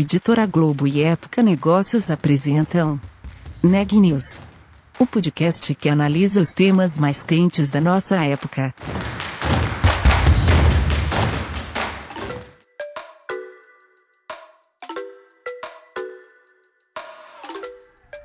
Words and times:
Editora 0.00 0.46
Globo 0.46 0.86
e 0.86 1.02
Época 1.02 1.42
Negócios 1.42 2.08
apresentam 2.08 3.00
Neg 3.60 3.98
News, 3.98 4.38
o 4.96 5.04
podcast 5.04 5.74
que 5.74 5.88
analisa 5.88 6.40
os 6.40 6.52
temas 6.52 6.96
mais 6.96 7.24
quentes 7.24 7.68
da 7.68 7.80
nossa 7.80 8.14
época. 8.24 8.72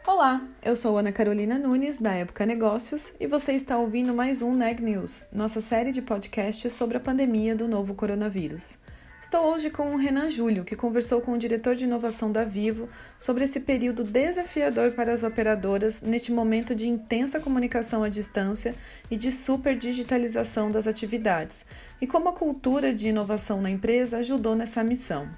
Olá, 0.05 0.47
eu 0.63 0.75
sou 0.75 0.95
Ana 0.95 1.11
Carolina 1.11 1.57
Nunes, 1.57 1.97
da 1.97 2.13
Época 2.13 2.45
Negócios, 2.45 3.15
e 3.19 3.25
você 3.25 3.53
está 3.53 3.79
ouvindo 3.79 4.13
mais 4.13 4.43
um 4.43 4.53
Neg 4.53 4.79
News, 4.79 5.23
nossa 5.33 5.59
série 5.59 5.91
de 5.91 6.03
podcasts 6.03 6.71
sobre 6.71 6.97
a 6.97 6.99
pandemia 6.99 7.55
do 7.55 7.67
novo 7.67 7.95
coronavírus. 7.95 8.77
Estou 9.23 9.53
hoje 9.53 9.69
com 9.69 9.95
o 9.95 9.97
Renan 9.97 10.29
Júlio, 10.29 10.65
que 10.65 10.75
conversou 10.75 11.21
com 11.21 11.31
o 11.31 11.37
diretor 11.37 11.75
de 11.75 11.85
inovação 11.85 12.29
da 12.29 12.43
Vivo 12.43 12.89
sobre 13.17 13.45
esse 13.45 13.61
período 13.61 14.03
desafiador 14.03 14.91
para 14.91 15.13
as 15.13 15.23
operadoras 15.23 16.01
neste 16.01 16.29
momento 16.29 16.75
de 16.75 16.89
intensa 16.89 17.39
comunicação 17.39 18.03
à 18.03 18.09
distância 18.09 18.75
e 19.09 19.15
de 19.15 19.31
super 19.31 19.77
digitalização 19.77 20.69
das 20.69 20.87
atividades, 20.87 21.65
e 22.01 22.05
como 22.05 22.27
a 22.27 22.33
cultura 22.33 22.93
de 22.93 23.07
inovação 23.07 23.61
na 23.61 23.69
empresa 23.69 24.17
ajudou 24.17 24.55
nessa 24.55 24.83
missão. 24.83 25.29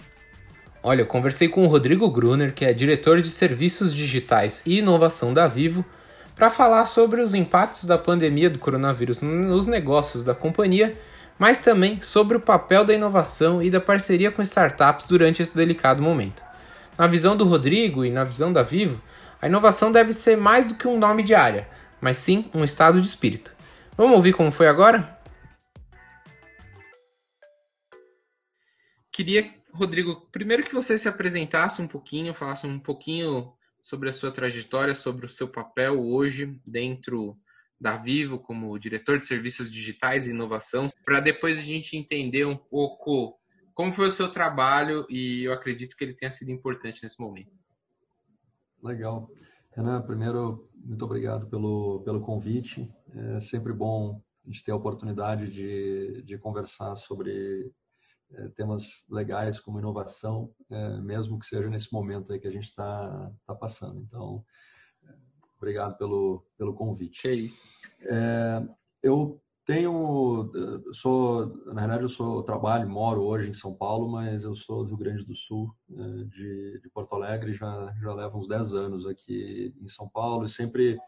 Olha, 0.81 1.01
eu 1.01 1.07
conversei 1.07 1.47
com 1.47 1.63
o 1.63 1.67
Rodrigo 1.67 2.09
Gruner, 2.09 2.55
que 2.55 2.65
é 2.65 2.73
diretor 2.73 3.21
de 3.21 3.29
serviços 3.29 3.93
digitais 3.93 4.63
e 4.65 4.79
inovação 4.79 5.31
da 5.31 5.47
Vivo, 5.47 5.85
para 6.35 6.49
falar 6.49 6.87
sobre 6.87 7.21
os 7.21 7.35
impactos 7.35 7.85
da 7.85 7.99
pandemia 7.99 8.49
do 8.49 8.57
coronavírus 8.57 9.21
nos 9.21 9.67
negócios 9.67 10.23
da 10.23 10.33
companhia 10.33 10.97
mas 11.37 11.59
também 11.59 12.01
sobre 12.01 12.37
o 12.37 12.41
papel 12.41 12.85
da 12.85 12.93
inovação 12.93 13.61
e 13.61 13.69
da 13.69 13.81
parceria 13.81 14.31
com 14.31 14.41
startups 14.41 15.05
durante 15.05 15.41
esse 15.41 15.55
delicado 15.55 16.01
momento. 16.01 16.43
Na 16.97 17.07
visão 17.07 17.35
do 17.35 17.43
Rodrigo 17.43 18.05
e 18.05 18.09
na 18.09 18.23
visão 18.23 18.53
da 18.53 18.63
Vivo, 18.63 19.01
a 19.41 19.47
inovação 19.47 19.91
deve 19.91 20.13
ser 20.13 20.37
mais 20.37 20.65
do 20.65 20.75
que 20.75 20.87
um 20.87 20.97
nome 20.97 21.23
de 21.23 21.35
área, 21.35 21.69
mas 21.99 22.17
sim 22.17 22.49
um 22.53 22.63
estado 22.63 23.01
de 23.01 23.07
espírito. 23.07 23.53
Vamos 23.97 24.15
ouvir 24.15 24.33
como 24.33 24.51
foi 24.51 24.67
agora? 24.67 25.19
Queria, 29.11 29.49
Rodrigo, 29.73 30.27
primeiro 30.31 30.63
que 30.63 30.73
você 30.73 30.97
se 30.97 31.07
apresentasse 31.07 31.81
um 31.81 31.87
pouquinho, 31.87 32.33
falasse 32.33 32.65
um 32.67 32.79
pouquinho 32.79 33.53
sobre 33.81 34.09
a 34.09 34.13
sua 34.13 34.31
trajetória, 34.31 34.95
sobre 34.95 35.25
o 35.25 35.29
seu 35.29 35.47
papel 35.47 36.01
hoje 36.01 36.59
dentro 36.67 37.37
da 37.79 37.97
Vivo 37.97 38.39
como 38.39 38.77
diretor 38.79 39.19
de 39.19 39.27
serviços 39.27 39.71
digitais 39.71 40.25
e 40.25 40.31
inovação, 40.31 40.87
para 41.03 41.19
depois 41.19 41.57
a 41.57 41.61
gente 41.61 41.97
entender 41.97 42.45
um 42.45 42.55
pouco 42.57 43.37
como 43.73 43.91
foi 43.91 44.07
o 44.07 44.11
seu 44.11 44.31
trabalho 44.31 45.05
e 45.09 45.43
eu 45.43 45.53
acredito 45.53 45.95
que 45.97 46.03
ele 46.03 46.13
tenha 46.13 46.31
sido 46.31 46.49
importante 46.49 47.03
nesse 47.03 47.19
momento. 47.19 47.51
Legal. 48.81 49.29
Renan, 49.71 50.01
primeiro, 50.01 50.69
muito 50.73 51.03
obrigado 51.03 51.47
pelo, 51.47 52.01
pelo 52.05 52.21
convite. 52.21 52.89
É 53.13 53.39
sempre 53.41 53.73
bom 53.73 54.21
a 54.45 54.49
gente 54.49 54.63
ter 54.63 54.71
a 54.71 54.75
oportunidade 54.75 55.51
de, 55.51 56.21
de 56.21 56.37
conversar 56.37 56.95
sobre 56.95 57.73
é, 58.31 58.47
temas 58.49 59.05
legais 59.09 59.59
como 59.59 59.79
inovação, 59.79 60.53
é, 60.69 60.97
mesmo 61.01 61.37
que 61.37 61.45
seja 61.45 61.69
nesse 61.69 61.91
momento 61.91 62.31
aí 62.31 62.39
que 62.39 62.47
a 62.47 62.51
gente 62.51 62.65
está 62.65 63.31
tá 63.45 63.53
passando. 63.53 63.99
Então, 64.01 64.45
Obrigado 65.57 65.97
pelo, 65.97 66.45
pelo 66.57 66.73
convite. 66.73 67.27
É 67.27 67.31
isso. 67.33 67.63
É, 68.03 68.67
eu 69.01 69.41
tenho, 69.65 70.51
sou, 70.93 71.47
na 71.65 71.81
verdade, 71.81 72.03
eu 72.03 72.09
sou, 72.09 72.43
trabalho, 72.43 72.87
moro 72.87 73.23
hoje 73.23 73.49
em 73.49 73.53
São 73.53 73.73
Paulo, 73.73 74.07
mas 74.07 74.43
eu 74.43 74.53
sou 74.53 74.83
do 74.83 74.89
Rio 74.89 74.97
Grande 74.97 75.25
do 75.25 75.35
Sul, 75.35 75.75
é, 75.91 76.23
de, 76.25 76.79
de 76.81 76.89
Porto 76.89 77.15
Alegre, 77.15 77.53
já, 77.53 77.93
já 77.99 78.13
levo 78.13 78.37
uns 78.37 78.47
10 78.47 78.73
anos 78.75 79.07
aqui 79.07 79.73
em 79.81 79.87
São 79.87 80.07
Paulo 80.07 80.45
e 80.45 80.49
sempre, 80.49 80.99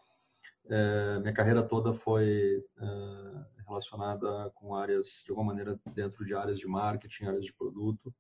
é, 0.70 1.20
minha 1.20 1.34
carreira 1.34 1.62
toda 1.62 1.94
foi 1.94 2.64
é, 2.80 3.64
relacionada 3.68 4.50
com 4.56 4.74
áreas, 4.74 5.24
de 5.24 5.32
alguma 5.32 5.54
maneira, 5.54 5.80
dentro 5.94 6.26
de 6.26 6.34
áreas 6.34 6.58
de 6.58 6.68
marketing, 6.68 7.26
áreas 7.26 7.46
de 7.46 7.54
produto. 7.54 8.14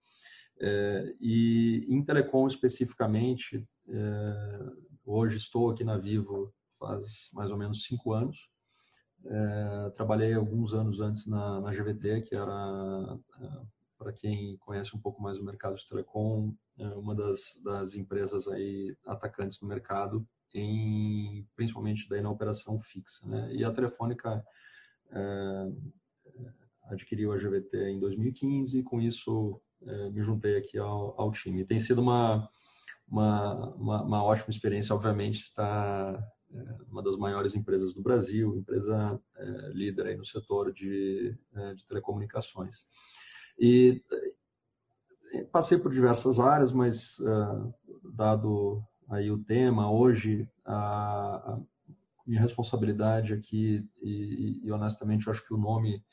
É, 0.60 1.16
e 1.20 1.86
em 1.88 2.04
telecom 2.04 2.46
especificamente, 2.48 3.68
é, 3.88 4.72
Hoje 5.10 5.38
estou 5.38 5.72
aqui 5.72 5.86
na 5.86 5.98
Vivo 5.98 6.54
faz 6.78 7.30
mais 7.32 7.50
ou 7.50 7.56
menos 7.56 7.86
cinco 7.86 8.12
anos. 8.12 8.50
É, 9.26 9.90
trabalhei 9.92 10.34
alguns 10.34 10.74
anos 10.74 11.00
antes 11.00 11.26
na, 11.26 11.62
na 11.62 11.72
GVT, 11.72 12.24
que 12.24 12.36
era, 12.36 13.18
é, 13.42 13.62
para 13.98 14.12
quem 14.12 14.58
conhece 14.58 14.94
um 14.98 15.00
pouco 15.00 15.22
mais 15.22 15.40
o 15.40 15.46
mercado 15.46 15.78
de 15.78 15.88
telecom, 15.88 16.54
é 16.78 16.88
uma 16.90 17.16
das, 17.16 17.40
das 17.64 17.96
empresas 17.96 18.50
aí 18.50 18.98
atacantes 19.06 19.62
no 19.62 19.68
mercado, 19.70 20.28
em, 20.54 21.48
principalmente 21.56 22.10
daí 22.10 22.22
na 22.22 22.30
operação 22.30 22.78
fixa. 22.82 23.26
Né? 23.26 23.56
E 23.56 23.64
a 23.64 23.72
Telefônica 23.72 24.44
adquiriu 26.84 27.32
a 27.32 27.38
GVT 27.38 27.92
em 27.92 28.00
2015, 28.02 28.80
e 28.80 28.84
com 28.84 29.00
isso 29.00 29.62
me 30.12 30.22
juntei 30.22 30.58
aqui 30.58 30.78
ao, 30.78 31.20
ao 31.20 31.32
time. 31.32 31.64
Tem 31.64 31.80
sido 31.80 32.02
uma 32.02 32.50
uma, 33.08 33.74
uma, 33.76 34.04
uma 34.04 34.24
ótima 34.24 34.50
experiência, 34.50 34.94
obviamente, 34.94 35.40
está 35.40 36.22
é, 36.54 36.76
uma 36.90 37.02
das 37.02 37.18
maiores 37.18 37.56
empresas 37.56 37.94
do 37.94 38.02
Brasil, 38.02 38.56
empresa 38.56 39.20
é, 39.36 39.70
líder 39.74 40.08
aí 40.08 40.18
no 40.18 40.26
setor 40.26 40.74
de, 40.74 41.36
é, 41.56 41.74
de 41.74 41.86
telecomunicações. 41.86 42.86
E 43.60 44.04
é, 45.34 45.44
passei 45.46 45.78
por 45.78 45.92
diversas 45.92 46.40
áreas, 46.40 46.72
mas 46.72 47.18
dado 48.14 48.84
aí 49.10 49.32
o 49.32 49.44
tema, 49.44 49.92
hoje 49.92 50.50
a, 50.66 51.54
a 51.54 51.60
minha 52.26 52.42
responsabilidade 52.42 53.34
aqui, 53.34 53.88
e, 54.02 54.62
e, 54.64 54.72
honestamente 54.72 55.28
eu 55.28 55.32
acho 55.32 55.46
que 55.46 55.54
o 55.54 55.58
nome 55.58 56.04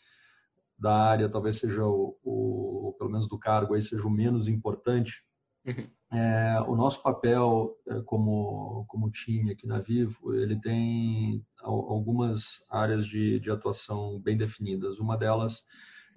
da 0.78 0.94
área 0.94 1.28
talvez 1.28 1.56
seja 1.56 1.84
o, 1.84 2.16
o 2.22 2.94
pelo 2.99 3.11
menos 3.11 3.28
do 3.28 3.38
cargo 3.38 3.75
aí 3.75 3.82
seja 3.82 4.06
o 4.06 4.11
menos 4.11 4.47
importante, 4.49 5.25
Uhum. 5.66 5.88
É, 6.12 6.60
o 6.69 6.76
nosso 6.76 7.02
papel 7.02 7.76
é, 7.88 8.00
como, 8.02 8.84
como 8.86 9.10
time 9.10 9.50
aqui 9.50 9.66
na 9.66 9.80
Vivo, 9.80 10.34
ele 10.34 10.60
tem 10.60 11.44
algumas 11.60 12.64
áreas 12.70 13.06
de, 13.06 13.41
de 13.41 13.50
atuação 13.50 14.20
bem 14.20 14.36
definidas. 14.36 14.98
Uma 14.98 15.16
delas 15.16 15.64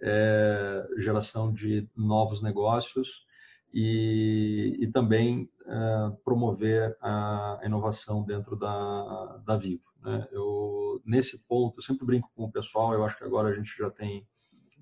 é 0.02 0.88
geração 0.98 1.52
de 1.52 1.90
novos 1.96 2.42
negócios 2.44 3.26
e, 3.74 4.78
e 4.80 4.88
também 4.92 5.50
é, 5.66 6.12
promover 6.24 6.96
a 7.02 7.60
inovação 7.64 8.24
dentro 8.24 8.56
da, 8.56 9.42
da 9.46 9.58
Vivo. 9.58 9.84
Né? 10.02 10.28
Eu, 10.32 11.02
nesse 11.06 11.48
ponto, 11.48 11.80
eu 11.80 11.84
sempre 11.84 12.06
brinco 12.06 12.30
com 12.36 12.44
o 12.44 12.52
pessoal, 12.52 12.94
eu 12.94 13.04
acho 13.04 13.18
que 13.18 13.24
agora 13.24 13.50
a 13.50 13.56
gente 13.56 13.76
já 13.78 13.90
tem 13.90 14.28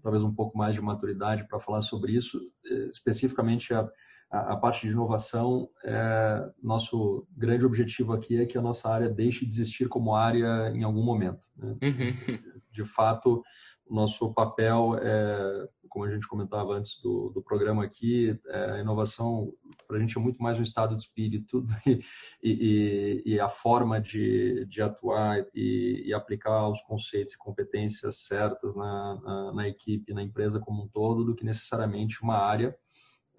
talvez 0.01 0.23
um 0.23 0.33
pouco 0.33 0.57
mais 0.57 0.75
de 0.75 0.81
maturidade 0.81 1.47
para 1.47 1.59
falar 1.59 1.81
sobre 1.81 2.11
isso, 2.11 2.39
é, 2.65 2.73
especificamente 2.89 3.73
a 3.73 3.89
a, 4.31 4.53
a 4.53 4.57
parte 4.57 4.85
de 4.85 4.93
inovação, 4.93 5.69
é, 5.83 6.49
nosso 6.61 7.27
grande 7.35 7.65
objetivo 7.65 8.13
aqui 8.13 8.39
é 8.39 8.45
que 8.45 8.57
a 8.57 8.61
nossa 8.61 8.89
área 8.89 9.09
deixe 9.09 9.45
de 9.45 9.51
existir 9.51 9.87
como 9.87 10.15
área 10.15 10.69
em 10.71 10.83
algum 10.83 11.03
momento. 11.03 11.45
Né? 11.55 11.75
Uhum. 11.81 12.39
De 12.71 12.83
fato, 12.83 13.41
o 13.87 13.93
nosso 13.93 14.33
papel 14.33 14.97
é, 15.01 15.69
como 15.95 16.03
a 16.03 16.11
gente 16.11 16.27
comentava 16.27 16.73
antes 16.73 17.01
do, 17.01 17.29
do 17.29 17.41
programa 17.41 17.81
aqui, 17.85 18.37
é, 18.47 18.71
a 18.71 18.79
inovação 18.81 19.53
para 19.87 19.95
a 19.95 19.99
gente 20.01 20.17
é 20.17 20.21
muito 20.21 20.43
mais 20.43 20.59
um 20.59 20.61
estado 20.61 20.93
de 20.93 21.03
espírito 21.03 21.65
e, 21.87 22.03
e, 22.43 23.23
e 23.25 23.39
a 23.39 23.47
forma 23.47 24.01
de, 24.01 24.65
de 24.65 24.81
atuar 24.81 25.45
e, 25.55 26.03
e, 26.05 26.13
aplicar 26.13 26.67
os 26.67 26.81
conceitos 26.81 27.33
e 27.33 27.37
competências 27.37 28.17
certas 28.25 28.75
na, 28.75 29.21
na, 29.21 29.53
na, 29.53 29.67
equipe, 29.69 30.13
na 30.13 30.21
empresa 30.21 30.59
como 30.59 30.83
um 30.83 30.87
todo, 30.89 31.23
do 31.23 31.33
que 31.33 31.45
necessariamente 31.45 32.21
uma 32.21 32.39
área 32.39 32.75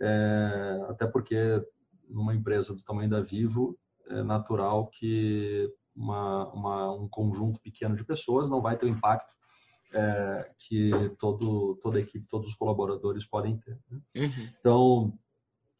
é, 0.01 0.87
até 0.89 1.07
porque 1.07 1.37
numa 2.09 2.35
empresa 2.35 2.75
do 2.75 2.83
tamanho 2.83 3.11
da 3.11 3.21
Vivo, 3.21 3.79
é 4.09 4.23
natural 4.23 4.87
que 4.89 5.73
uma, 5.95 6.53
uma, 6.53 6.93
um 6.95 7.09
conjunto 7.09 7.61
pequeno 7.61 7.97
de 7.97 8.05
pessoas 8.05 8.49
não 8.49 8.61
vai 8.61 8.77
ter 8.77 8.87
o 8.87 8.89
impacto 8.89 9.35
é, 9.93 10.51
que 10.59 10.91
todo, 11.19 11.77
toda 11.77 11.99
a 11.99 12.01
equipe, 12.01 12.27
todos 12.29 12.51
os 12.51 12.55
colaboradores 12.55 13.25
podem 13.25 13.57
ter. 13.57 13.79
Né? 13.91 14.01
Uhum. 14.17 14.49
Então, 14.61 15.19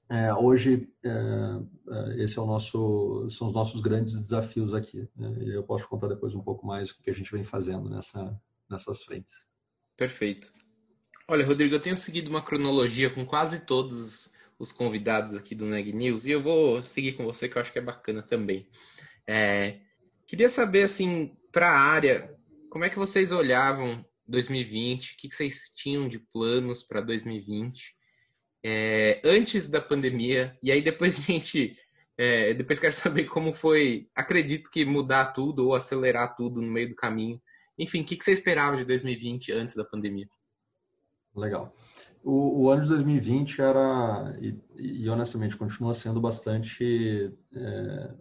é, 0.09 0.33
hoje, 0.33 0.89
é, 1.05 1.11
é, 1.11 2.23
esse 2.23 2.39
é 2.39 2.43
o 2.43 2.47
nosso, 2.47 3.29
são 3.29 3.49
os 3.49 3.53
nossos 3.53 3.81
grandes 3.81 4.15
desafios 4.15 4.73
aqui. 4.73 5.09
Né? 5.17 5.37
E 5.41 5.51
eu 5.55 5.63
posso 5.63 5.89
contar 5.89 6.09
depois 6.09 6.35
um 6.35 6.43
pouco 6.43 6.67
mais 6.67 6.91
o 6.91 7.03
que 7.03 7.11
a 7.11 7.15
gente 7.15 7.33
vem 7.33 7.45
fazendo 7.45 7.89
nessa, 7.91 8.41
nessas 8.71 9.03
frentes. 9.03 9.35
Perfeito. 9.97 10.53
Olha, 11.29 11.45
Rodrigo, 11.45 11.75
eu 11.75 11.83
tenho 11.83 11.97
seguido 11.97 12.31
uma 12.31 12.43
cronologia 12.43 13.11
com 13.11 13.27
quase 13.27 13.61
todos 13.65 14.33
os 14.59 14.73
convidados 14.73 15.35
aqui 15.35 15.55
do 15.55 15.67
Neg 15.67 15.93
News 15.93 16.25
e 16.25 16.31
eu 16.31 16.43
vou 16.43 16.83
seguir 16.85 17.15
com 17.15 17.25
você 17.25 17.49
que 17.49 17.57
eu 17.59 17.63
acho 17.63 17.73
que 17.73 17.79
é 17.79 17.83
bacana 17.83 18.23
também. 18.23 18.69
É, 19.27 19.81
queria 20.27 20.49
saber, 20.49 20.85
assim, 20.85 21.37
para 21.51 21.69
a 21.69 21.81
área, 21.81 22.35
como 22.71 22.85
é 22.85 22.91
que 22.91 22.99
vocês 22.99 23.33
olhavam 23.33 24.05
2020? 24.27 25.13
O 25.13 25.17
que, 25.17 25.35
vocês 25.35 25.73
tinham 25.75 26.09
de 26.09 26.19
planos 26.19 26.83
para 26.83 27.01
2020? 27.01 27.97
é, 28.69 29.21
antes 29.25 29.69
da 29.69 29.81
pandemia, 29.81 30.59
e 30.61 30.73
aí 30.73 30.83
depois 30.83 31.17
a 31.17 31.23
gente. 31.23 31.73
É, 32.19 32.55
depois 32.55 32.81
quero 32.81 32.95
saber 32.95 33.27
como 33.27 33.53
foi. 33.53 34.09
Acredito 34.15 34.71
que 34.71 34.85
mudar 34.85 35.27
tudo 35.27 35.67
ou 35.67 35.75
acelerar 35.75 36.35
tudo 36.35 36.61
no 36.61 36.73
meio 36.73 36.89
do 36.89 36.97
caminho. 36.97 37.41
Enfim, 37.79 38.03
o 38.03 38.05
que, 38.05 38.17
que 38.17 38.25
você 38.25 38.33
esperava 38.33 38.77
de 38.77 38.85
2020 38.85 39.53
antes 39.53 39.77
da 39.77 39.85
pandemia? 39.85 40.27
Legal. 41.37 41.73
O, 42.25 42.63
o 42.63 42.71
ano 42.71 42.83
de 42.83 42.89
2020 42.89 43.61
era, 43.61 44.37
e, 44.41 44.59
e, 44.75 45.09
honestamente 45.09 45.57
continua 45.57 45.95
sendo 45.95 46.21
bastante 46.21 47.33
é, 47.55 48.15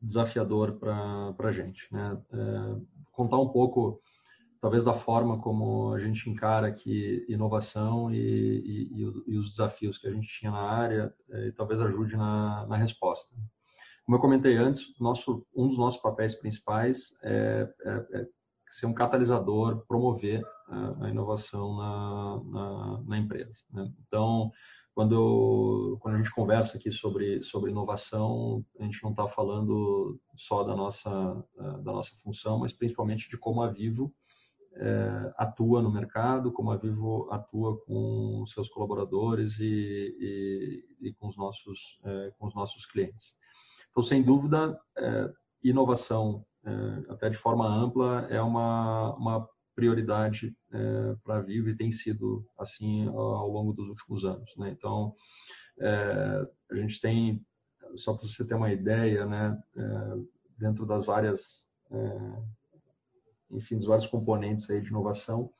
desafiador 0.00 0.78
para 0.78 1.34
a 1.38 1.52
gente. 1.52 1.86
Né? 1.92 2.18
É, 2.32 2.76
contar 3.10 3.38
um 3.38 3.48
pouco 3.48 4.00
talvez 4.60 4.84
da 4.84 4.94
forma 4.94 5.40
como 5.40 5.92
a 5.92 5.98
gente 5.98 6.30
encara 6.30 6.68
aqui 6.68 7.26
inovação 7.28 8.14
e, 8.14 8.16
e, 8.16 9.32
e, 9.32 9.36
os 9.36 9.50
desafios 9.50 9.98
que 9.98 10.06
a 10.06 10.12
gente 10.12 10.28
tinha 10.28 10.52
na 10.52 10.60
área 10.60 11.12
é, 11.30 11.48
e 11.48 11.52
talvez 11.52 11.80
ajude 11.80 12.16
na, 12.16 12.64
na, 12.66 12.76
resposta. 12.76 13.34
Como 14.06 14.16
eu 14.16 14.20
comentei 14.20 14.56
antes, 14.56 14.96
nosso, 15.00 15.44
um 15.54 15.66
dos 15.66 15.76
nossos 15.76 16.00
papéis 16.00 16.36
principais 16.36 17.12
é, 17.24 17.68
é, 17.84 18.20
é 18.20 18.26
ser 18.72 18.86
um 18.86 18.94
catalisador, 18.94 19.84
promover 19.86 20.42
a, 20.68 21.06
a 21.06 21.10
inovação 21.10 21.76
na, 21.76 22.42
na, 22.44 23.02
na 23.06 23.18
empresa. 23.18 23.60
Né? 23.70 23.92
Então, 24.06 24.50
quando, 24.94 25.98
quando 26.00 26.14
a 26.14 26.18
gente 26.18 26.34
conversa 26.34 26.78
aqui 26.78 26.90
sobre, 26.90 27.42
sobre 27.42 27.70
inovação, 27.70 28.64
a 28.80 28.84
gente 28.84 29.02
não 29.02 29.10
está 29.10 29.26
falando 29.26 30.18
só 30.36 30.62
da 30.62 30.74
nossa, 30.74 31.10
da 31.56 31.92
nossa 31.92 32.14
função, 32.22 32.58
mas 32.58 32.72
principalmente 32.72 33.28
de 33.28 33.38
como 33.38 33.62
a 33.62 33.68
Vivo 33.68 34.12
é, 34.74 35.34
atua 35.36 35.82
no 35.82 35.90
mercado, 35.90 36.52
como 36.52 36.70
a 36.70 36.76
Vivo 36.76 37.28
atua 37.30 37.78
com 37.84 38.44
seus 38.46 38.68
colaboradores 38.68 39.58
e, 39.58 40.16
e, 40.18 41.08
e 41.08 41.12
com, 41.14 41.28
os 41.28 41.36
nossos, 41.36 42.00
é, 42.04 42.32
com 42.38 42.46
os 42.46 42.54
nossos 42.54 42.86
clientes. 42.86 43.34
Então, 43.90 44.02
sem 44.02 44.22
dúvida, 44.22 44.78
é, 44.96 45.30
inovação, 45.62 46.44
até 47.08 47.28
de 47.28 47.36
forma 47.36 47.66
ampla, 47.66 48.26
é 48.30 48.40
uma, 48.40 49.14
uma 49.16 49.48
prioridade 49.74 50.54
para 51.24 51.36
a 51.36 51.40
Vivo 51.40 51.68
e 51.68 51.76
tem 51.76 51.90
sido 51.90 52.46
assim 52.58 53.08
ao 53.08 53.48
longo 53.48 53.72
dos 53.72 53.88
últimos 53.88 54.24
anos. 54.24 54.54
Né? 54.56 54.70
Então, 54.70 55.14
a 56.70 56.74
gente 56.76 57.00
tem, 57.00 57.44
só 57.94 58.14
para 58.14 58.26
você 58.26 58.46
ter 58.46 58.54
uma 58.54 58.72
ideia, 58.72 59.26
né, 59.26 59.60
dentro 60.58 60.86
das 60.86 61.04
várias 61.06 61.66
enfim, 63.52 63.76
dos 63.76 63.86
vários 63.86 64.06
componentes 64.06 64.68
aí 64.70 64.80
de 64.80 64.88
inovação, 64.88 65.50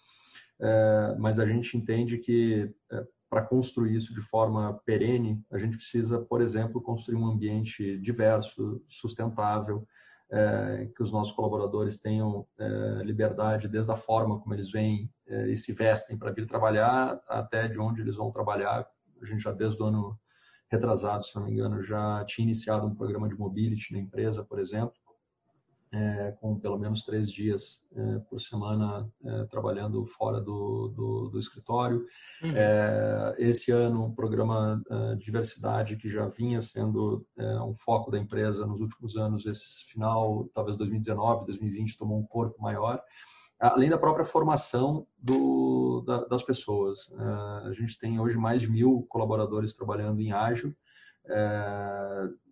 é, 0.61 1.17
mas 1.19 1.39
a 1.39 1.47
gente 1.47 1.77
entende 1.77 2.19
que 2.19 2.73
é, 2.91 3.07
para 3.29 3.43
construir 3.43 3.95
isso 3.95 4.15
de 4.15 4.21
forma 4.21 4.81
perene, 4.85 5.43
a 5.51 5.59
gente 5.59 5.77
precisa, 5.77 6.21
por 6.21 6.41
exemplo, 6.41 6.83
construir 6.83 7.17
um 7.17 7.27
ambiente 7.27 7.99
diverso, 7.99 8.83
sustentável, 8.89 9.87
é, 10.33 10.89
que 10.97 11.03
os 11.03 11.13
nossos 11.13 11.35
colaboradores 11.35 11.99
tenham 11.99 12.47
é, 12.59 13.03
liberdade 13.05 13.69
desde 13.69 13.93
a 13.93 13.97
forma 13.97 14.41
como 14.41 14.55
eles 14.55 14.71
vêm 14.73 15.13
é, 15.29 15.51
e 15.51 15.57
se 15.57 15.75
vestem 15.75 16.17
para 16.17 16.33
vir 16.33 16.47
trabalhar 16.47 17.21
até 17.29 17.69
de 17.69 17.79
onde 17.79 18.01
eles 18.01 18.17
vão 18.17 18.33
trabalhar. 18.33 18.89
A 19.21 19.25
gente 19.27 19.43
já 19.43 19.53
desde 19.53 19.83
o 19.83 19.87
ano 19.87 20.19
retrasado, 20.71 21.23
se 21.23 21.37
não 21.37 21.45
me 21.45 21.53
engano, 21.53 21.83
já 21.83 22.25
tinha 22.25 22.47
iniciado 22.47 22.87
um 22.87 22.95
programa 22.95 23.29
de 23.29 23.37
mobility 23.37 23.93
na 23.93 23.99
empresa, 23.99 24.43
por 24.43 24.59
exemplo, 24.59 24.95
é, 25.93 26.33
com 26.41 26.59
pelo 26.59 26.79
menos 26.79 27.03
três 27.03 27.31
dias 27.31 27.87
é, 27.95 28.19
por 28.21 28.41
semana 28.41 29.07
é, 29.25 29.45
trabalhando 29.45 30.07
fora 30.07 30.41
do, 30.41 30.89
do, 30.89 31.29
do 31.29 31.39
escritório. 31.39 32.07
Uhum. 32.43 32.53
É, 32.57 33.35
esse 33.39 33.71
ano, 33.71 34.07
um 34.07 34.15
programa 34.15 34.83
é, 34.91 35.15
de 35.17 35.25
diversidade 35.25 35.97
que 35.97 36.09
já 36.09 36.27
vinha 36.29 36.63
sendo 36.63 37.27
é, 37.39 37.61
um 37.61 37.75
foco 37.75 38.11
da 38.11 38.19
empresa 38.19 38.67
nos 38.67 38.81
últimos 38.81 39.17
anos, 39.17 39.45
esse 39.45 39.85
final, 39.85 40.49
talvez 40.55 40.79
2019, 40.79 41.45
2020, 41.47 41.99
tomou 41.99 42.19
um 42.19 42.27
corpo 42.27 42.61
maior. 42.63 43.03
Além 43.61 43.91
da 43.91 43.99
própria 43.99 44.25
formação 44.25 45.07
do, 45.17 46.03
da, 46.05 46.25
das 46.25 46.43
pessoas. 46.43 47.09
a 47.65 47.73
gente 47.73 47.97
tem 47.97 48.19
hoje 48.19 48.37
mais 48.37 48.61
de 48.61 48.69
mil 48.69 49.07
colaboradores 49.09 49.73
trabalhando 49.73 50.21
em 50.21 50.33
ágil, 50.33 50.75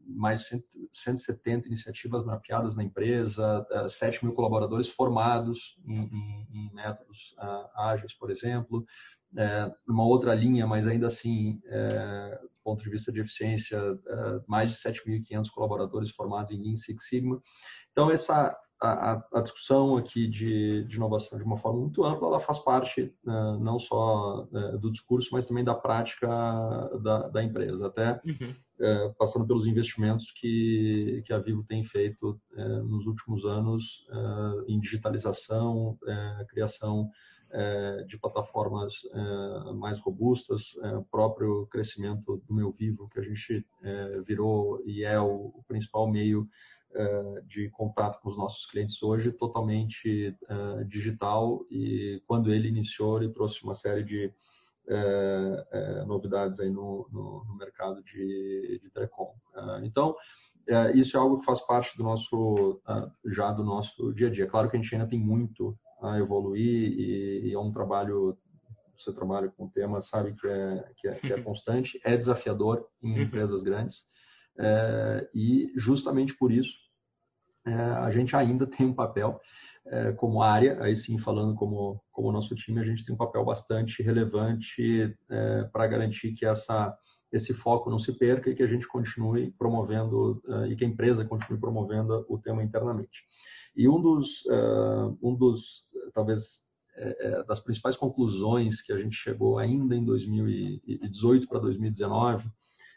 mais 0.07 0.43
de 0.43 0.89
170 0.93 1.67
iniciativas 1.67 2.25
mapeadas 2.25 2.77
na 2.77 2.83
empresa, 2.83 3.67
7 3.89 4.17
eh, 4.17 4.21
mil 4.23 4.35
colaboradores 4.35 4.89
formados 4.89 5.79
em, 5.87 6.03
em, 6.03 6.49
em 6.53 6.75
métodos 6.75 7.35
uh, 7.39 7.81
ágeis, 7.81 8.15
por 8.15 8.31
exemplo. 8.31 8.85
É, 9.37 9.73
uma 9.89 10.05
outra 10.05 10.35
linha, 10.35 10.67
mas 10.67 10.89
ainda 10.89 11.07
assim, 11.07 11.61
é, 11.67 12.37
do 12.43 12.51
ponto 12.65 12.83
de 12.83 12.91
vista 12.91 13.13
de 13.13 13.21
eficiência, 13.21 13.77
é, 13.79 14.41
mais 14.49 14.71
de 14.71 14.77
7.500 14.77 15.51
colaboradores 15.55 16.11
formados 16.11 16.51
em 16.51 16.61
Lean 16.61 16.75
Six 16.75 17.07
Sigma. 17.09 17.41
Então, 17.93 18.11
essa 18.11 18.57
a, 18.83 19.23
a, 19.35 19.41
discussão 19.41 19.97
aqui 19.99 20.27
de, 20.27 20.85
de, 20.85 20.97
inovação 20.97 21.39
de 21.39 21.45
uma 21.45 21.57
forma 21.57 21.81
muito 21.81 22.03
ampla, 22.03 22.29
ela 22.29 22.41
faz 22.41 22.59
parte 22.61 23.15
uh, 23.25 23.59
não 23.59 23.79
só 23.79 24.45
uh, 24.45 24.79
do 24.79 24.91
discurso, 24.91 25.29
mas 25.33 25.47
também 25.47 25.63
da 25.63 25.75
prática 25.75 26.27
da, 27.03 27.29
da 27.29 27.45
empresa, 27.45 27.87
até 27.87 28.21
uhum. 28.25 28.55
Uh, 28.81 29.15
passando 29.19 29.47
pelos 29.47 29.67
investimentos 29.67 30.33
que, 30.33 31.23
que 31.25 31.33
a 31.33 31.39
Vivo 31.39 31.63
tem 31.63 31.85
feito 31.85 32.41
nos 32.85 33.07
últimos 33.07 33.45
anos 33.45 34.07
em 34.67 34.81
digitalização, 34.81 35.99
criação 36.49 37.11
de 38.07 38.19
plataformas 38.19 38.95
mais 39.77 39.99
robustas, 39.99 40.77
próprio 41.11 41.67
crescimento 41.67 42.43
do 42.47 42.55
meu 42.55 42.71
Vivo, 42.71 43.07
que 43.13 43.19
a 43.19 43.23
gente 43.23 43.65
virou 44.27 44.83
e 44.85 45.05
é 45.05 45.21
o, 45.21 45.53
o 45.55 45.65
principal 45.67 46.09
meio 46.11 46.49
de 47.47 47.69
contato 47.71 48.21
com 48.21 48.29
os 48.29 48.37
nossos 48.37 48.67
clientes 48.67 49.03
hoje 49.03 49.33
totalmente 49.33 50.37
digital. 50.87 51.65
E 51.71 52.23
quando 52.27 52.53
ele 52.53 52.69
iniciou 52.69 53.21
ele 53.21 53.33
trouxe 53.33 53.63
uma 53.65 53.75
série 53.75 54.05
de 54.05 54.33
uh, 54.91 56.07
novidades 56.07 56.61
aí 56.61 56.71
no, 56.71 57.09
no, 57.11 57.45
no, 57.45 57.57
mercado 57.57 58.03
de, 58.03 58.81
de 58.83 58.91
telecom. 58.91 59.35
então 59.83 60.15
isso 60.95 61.17
é 61.17 61.21
algo 61.21 61.39
que 61.41 61.45
faz 61.45 61.61
parte 61.67 61.97
do 61.97 62.05
nosso 62.05 62.81
já 63.27 63.51
do 63.51 63.65
nosso 63.65 64.13
dia 64.13 64.29
a 64.29 64.31
dia. 64.31 64.47
Claro 64.47 64.71
que 64.71 64.77
a 64.77 64.81
gente 64.81 64.95
ainda 64.95 65.09
tem 65.09 65.19
muito 65.19 65.77
a 66.03 66.19
evoluir 66.19 66.93
e, 66.93 67.49
e 67.49 67.53
é 67.53 67.59
um 67.59 67.73
trabalho 67.73 68.39
você 69.03 69.13
trabalha 69.13 69.49
com 69.49 69.65
o 69.65 69.71
tema 69.71 70.01
sabe 70.01 70.35
que 70.35 70.47
é, 70.47 70.93
que 70.97 71.09
é, 71.09 71.15
que 71.15 71.33
é 71.33 71.41
constante, 71.43 72.01
é 72.05 72.17
desafiador 72.17 72.87
em 73.03 73.15
uhum. 73.15 73.23
empresas 73.23 73.63
grandes. 73.63 74.05
É, 74.59 75.31
e 75.35 75.73
justamente 75.77 76.37
por 76.37 76.53
isso 76.53 76.77
é, 77.67 77.73
a 77.73 78.11
gente 78.11 78.37
ainda 78.37 78.67
tem 78.67 78.87
um 78.87 78.95
papel 78.95 79.41
é, 79.91 80.13
como 80.13 80.43
área, 80.43 80.81
aí 80.83 80.95
sim 80.95 81.19
falando 81.19 81.55
como, 81.55 82.01
como 82.13 82.31
nosso 82.31 82.55
time, 82.55 82.81
a 82.81 82.85
gente 82.85 83.05
tem 83.05 83.15
um 83.15 83.19
papel 83.19 83.45
bastante 83.45 84.03
relevante 84.03 85.17
é, 85.29 85.65
para 85.65 85.87
garantir 85.89 86.33
que 86.33 86.47
essa, 86.47 86.97
esse 87.33 87.53
foco 87.53 87.91
não 87.91 87.99
se 87.99 88.13
perca 88.17 88.49
e 88.49 88.55
que 88.55 88.63
a 88.63 88.69
gente 88.69 88.87
continue 88.87 89.51
promovendo 89.59 90.41
é, 90.49 90.69
e 90.69 90.77
que 90.77 90.85
a 90.85 90.89
empresa 90.89 91.25
continue 91.25 91.61
promovendo 91.61 92.25
o 92.29 92.39
tema 92.39 92.63
internamente. 92.63 93.25
E 93.77 93.89
um 93.89 94.01
dos, 94.01 94.47
é, 94.49 94.55
um 95.21 95.35
dos 95.35 95.89
talvez 96.15 96.69
é, 96.97 97.43
das 97.45 97.61
principais 97.61 97.97
conclusões 97.97 98.83
que 98.83 98.93
a 98.93 98.97
gente 98.97 99.17
chegou 99.17 99.59
ainda 99.59 99.97
em 99.97 100.05
2018 100.05 101.49
para 101.49 101.59
2019 101.59 102.49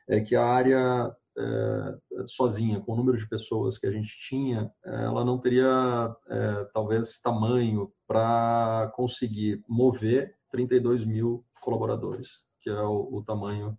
é 0.08 0.20
que 0.20 0.36
a 0.36 0.46
área 0.46 1.16
é, 1.38 1.96
sozinha, 2.26 2.80
com 2.80 2.94
o 2.94 2.96
número 2.96 3.18
de 3.18 3.28
pessoas 3.28 3.78
que 3.78 3.88
a 3.88 3.92
gente 3.92 4.10
tinha, 4.28 4.72
ela 4.84 5.26
não 5.26 5.40
teria 5.40 6.16
é, 6.30 6.68
talvez 6.74 7.20
tamanho 7.20 7.92
para 8.08 8.92
conseguir 8.96 9.64
mover 9.68 10.36
32 10.52 11.06
mil 11.06 11.44
colaboradores, 11.62 12.44
que 12.60 12.70
é 12.70 12.82
o, 12.82 13.10
o 13.12 13.24
tamanho 13.24 13.78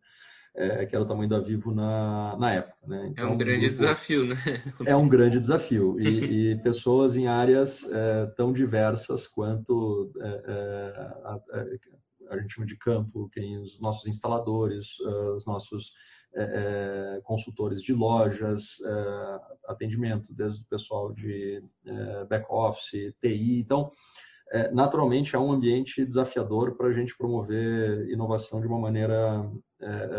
é, 0.57 0.87
que 0.87 0.95
era 0.95 1.05
o 1.05 1.09
tamanho 1.09 1.29
da 1.29 1.41
Vivo 1.41 1.75
na, 1.75 2.37
na 2.39 2.55
época. 2.55 2.87
Né? 2.87 3.09
Então, 3.11 3.29
é 3.29 3.33
um 3.33 3.37
grande 3.37 3.67
grupo, 3.67 3.83
desafio, 3.83 4.25
né? 4.25 4.37
É 4.87 4.97
um 4.97 5.09
grande 5.09 5.41
desafio. 5.41 5.99
E, 5.99 6.53
e 6.53 6.57
pessoas 6.63 7.17
em 7.17 7.27
áreas 7.27 7.91
é, 7.91 8.27
tão 8.37 8.53
diversas 8.53 9.27
quanto 9.27 10.13
é, 10.21 10.43
é 10.47 11.69
a, 12.31 12.39
gente 12.39 12.55
chama 12.55 12.67
de 12.67 12.77
campo, 12.77 13.31
tem 13.33 13.59
os 13.59 13.81
nossos 13.81 14.07
instaladores, 14.07 14.99
os 15.35 15.45
nossos 15.47 15.93
é, 16.37 17.21
consultores 17.23 17.81
de 17.81 17.93
lojas, 17.93 18.81
é, 18.85 19.41
atendimento, 19.69 20.35
desde 20.35 20.63
o 20.63 20.67
pessoal 20.67 21.13
de 21.13 21.63
é, 21.87 22.25
back-office, 22.25 23.15
TI. 23.21 23.61
Então, 23.61 23.91
naturalmente, 24.73 25.35
é 25.35 25.39
um 25.39 25.51
ambiente 25.51 26.05
desafiador 26.05 26.77
para 26.77 26.89
a 26.89 26.93
gente 26.93 27.17
promover 27.17 28.09
inovação 28.09 28.61
de 28.61 28.69
uma 28.69 28.79
maneira, 28.79 29.51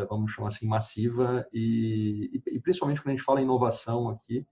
vamos 0.09 0.31
chamar 0.31 0.47
assim, 0.47 0.67
massiva 0.67 1.45
e, 1.53 2.41
e, 2.45 2.59
principalmente 2.59 3.01
quando 3.01 3.13
a 3.13 3.15
gente 3.15 3.23
fala 3.23 3.39
em 3.39 3.43
inovação 3.43 4.09
aqui, 4.09 4.45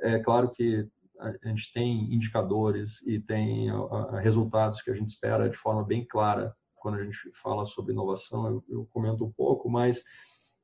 é 0.00 0.18
claro 0.20 0.48
que 0.48 0.88
a 1.18 1.48
gente 1.48 1.70
tem 1.72 2.14
indicadores 2.14 3.02
e 3.06 3.18
tem 3.20 3.68
resultados 4.22 4.80
que 4.80 4.90
a 4.90 4.94
gente 4.94 5.08
espera 5.08 5.50
de 5.50 5.56
forma 5.56 5.84
bem 5.84 6.06
clara 6.06 6.54
quando 6.86 7.00
a 7.00 7.02
gente 7.02 7.18
fala 7.32 7.64
sobre 7.64 7.92
inovação, 7.92 8.46
eu, 8.46 8.64
eu 8.68 8.88
comento 8.92 9.24
um 9.24 9.32
pouco, 9.32 9.68
mas 9.68 10.04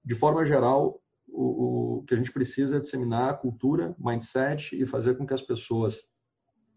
de 0.04 0.14
forma 0.14 0.46
geral, 0.46 1.02
o, 1.26 1.96
o, 1.98 2.04
que 2.04 2.14
a 2.14 2.16
gente 2.16 2.30
precisa 2.30 2.76
é 2.76 2.78
disseminar 2.78 3.30
a 3.30 3.34
cultura, 3.34 3.92
mindset 3.98 4.80
e 4.80 4.86
fazer 4.86 5.16
com 5.16 5.26
que 5.26 5.34
as 5.34 5.42
pessoas 5.42 6.00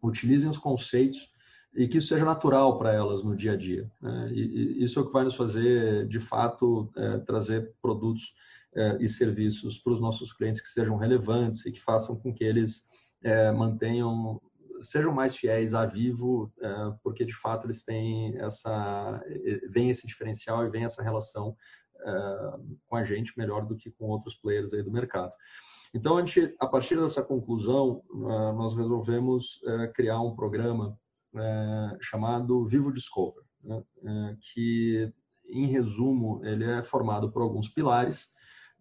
utilizem 0.02 0.50
os 0.50 0.58
conceitos 0.58 1.30
e 1.76 1.88
que 1.88 2.00
isso 2.00 2.08
seja 2.08 2.26
natural 2.26 2.80
para 2.80 2.92
elas 2.92 3.24
no 3.24 3.36
dia 3.36 3.54
a 3.54 3.56
dia. 3.56 3.88
Né? 4.02 4.32
E, 4.32 4.80
e, 4.80 4.84
isso 4.84 4.98
é 4.98 5.04
o 5.04 5.06
que 5.06 5.14
vai 5.14 5.24
nos 5.24 5.36
fazer, 5.36 6.08
de 6.08 6.20
fato, 6.20 6.92
é, 6.98 7.20
trazer 7.20 7.72
produtos 7.80 8.34
é, 8.76 8.98
e 9.00 9.08
serviços 9.08 9.78
para 9.78 9.94
os 9.94 10.02
nossos 10.02 10.34
clientes 10.34 10.60
que 10.60 10.70
sejam 10.70 10.98
relevantes 10.98 11.64
e 11.68 11.72
que 11.72 11.80
façam 11.80 12.16
com 12.16 12.34
que 12.34 12.44
eles 12.44 12.90
é, 13.22 13.52
mantenham, 13.52 14.42
sejam 14.82 15.14
mais 15.14 15.36
fiéis 15.36 15.74
a 15.74 15.86
Vivo, 15.86 16.52
é, 16.60 16.68
porque 17.04 17.26
de 17.26 17.36
fato 17.36 17.68
eles 17.68 17.84
têm 17.84 18.38
essa, 18.40 19.22
vem 19.70 19.90
esse 19.90 20.08
diferencial 20.08 20.66
e 20.66 20.70
vem 20.70 20.84
essa 20.84 21.04
relação 21.04 21.56
é, 22.00 22.58
com 22.88 22.96
a 22.96 23.04
gente 23.04 23.38
melhor 23.38 23.66
do 23.66 23.76
que 23.76 23.92
com 23.92 24.06
outros 24.06 24.36
players 24.36 24.74
aí 24.74 24.84
do 24.84 24.92
mercado. 24.92 25.32
Então, 25.94 26.18
a, 26.18 26.26
gente, 26.26 26.54
a 26.60 26.68
partir 26.68 27.00
dessa 27.00 27.24
conclusão, 27.24 28.04
é, 28.12 28.52
nós 28.54 28.76
resolvemos 28.76 29.62
criar 29.94 30.20
um 30.22 30.36
programa 30.36 30.98
chamado 32.00 32.66
Vivo 32.66 32.94
Discover, 32.94 33.44
né? 33.62 33.84
que, 34.40 35.12
em 35.48 35.68
resumo, 35.68 36.40
ele 36.46 36.64
é 36.64 36.82
formado 36.82 37.30
por 37.30 37.42
alguns 37.42 37.68
pilares 37.68 38.30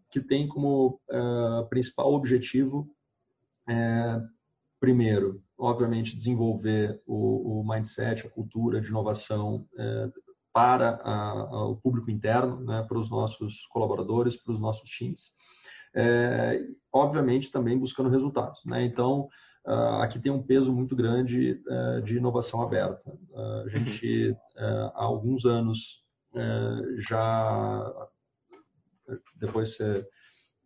que 0.09 0.21
tem 0.21 0.47
como 0.47 1.01
principal 1.69 2.13
objetivo, 2.15 2.89
primeiro, 4.79 5.44
obviamente, 5.59 6.17
desenvolver 6.17 7.01
o, 7.07 7.61
o, 7.61 7.69
mindset, 7.69 8.27
a 8.27 8.31
cultura 8.31 8.81
de 8.81 8.89
inovação 8.89 9.67
é, 9.79 10.11
para 10.53 11.01
a, 11.03 11.31
a, 11.31 11.67
o 11.67 11.77
público 11.77 12.11
interno, 12.11 12.61
né, 12.61 12.85
para 12.87 12.99
os 12.99 13.11
nossos 13.11 13.67
colaboradores, 13.67 14.37
para 14.37 14.53
os 14.53 14.61
nossos 14.61 14.89
times. 14.89 15.33
É, 15.95 16.61
obviamente, 16.93 17.53
também 17.53 17.79
buscando 17.79 18.09
resultados. 18.09 18.65
Né? 18.65 18.85
Então, 18.85 19.29
uh, 19.67 20.03
aqui 20.03 20.19
tem 20.19 20.33
um 20.33 20.43
peso 20.43 20.73
muito 20.73 20.97
grande 20.97 21.63
uh, 21.69 22.03
de 22.03 22.17
inovação 22.17 22.63
aberta. 22.63 23.11
Uh, 23.31 23.65
a 23.65 23.69
gente, 23.69 24.31
uhum. 24.57 24.87
há 24.95 25.05
alguns 25.05 25.45
anos, 25.45 26.03
já 26.97 28.09
depois 29.37 29.77
você, 29.77 30.05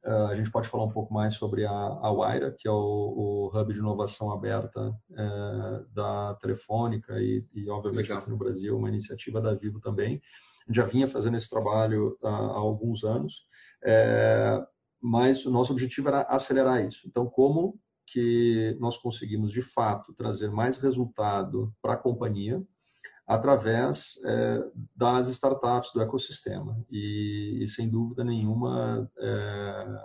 a 0.09 0.35
gente 0.35 0.51
pode 0.51 0.69
falar 0.69 0.85
um 0.85 0.91
pouco 0.91 1.13
mais 1.13 1.35
sobre 1.35 1.67
a, 1.67 1.73
a 1.73 2.13
Waira, 2.13 2.55
que 2.57 2.67
é 2.67 2.71
o, 2.71 2.75
o 2.75 3.51
hub 3.53 3.73
de 3.73 3.79
inovação 3.79 4.33
aberta 4.33 4.91
uh, 5.11 5.95
da 5.95 6.35
Telefônica 6.37 7.19
e, 7.21 7.45
e 7.55 7.69
obviamente, 7.69 8.07
Legal. 8.07 8.19
aqui 8.19 8.31
no 8.31 8.37
Brasil, 8.37 8.77
uma 8.77 8.89
iniciativa 8.89 9.41
da 9.41 9.55
Vivo 9.55 9.81
também. 9.81 10.21
Já 10.71 10.85
vinha 10.85 11.07
fazendo 11.07 11.37
esse 11.37 11.49
trabalho 11.49 12.17
uh, 12.23 12.27
há 12.27 12.57
alguns 12.57 13.05
anos, 13.05 13.47
é, 13.85 14.61
mas 15.01 15.47
o 15.47 15.51
nosso 15.51 15.73
objetivo 15.73 16.09
era 16.09 16.23
acelerar 16.23 16.85
isso. 16.85 17.07
Então, 17.07 17.27
como 17.27 17.79
que 18.07 18.77
nós 18.81 18.97
conseguimos, 18.97 19.53
de 19.53 19.63
fato, 19.63 20.15
trazer 20.15 20.51
mais 20.51 20.79
resultado 20.79 21.73
para 21.83 21.95
a 21.95 21.99
companhia, 21.99 22.63
através 23.29 24.19
é, 24.25 24.65
das 24.97 25.29
startups 25.29 25.93
do 25.93 26.01
ecossistema. 26.01 26.83
E, 26.91 27.63
e 27.63 27.69
sem 27.69 27.87
dúvida 27.87 28.25
nenhuma, 28.25 29.07
é, 29.19 29.29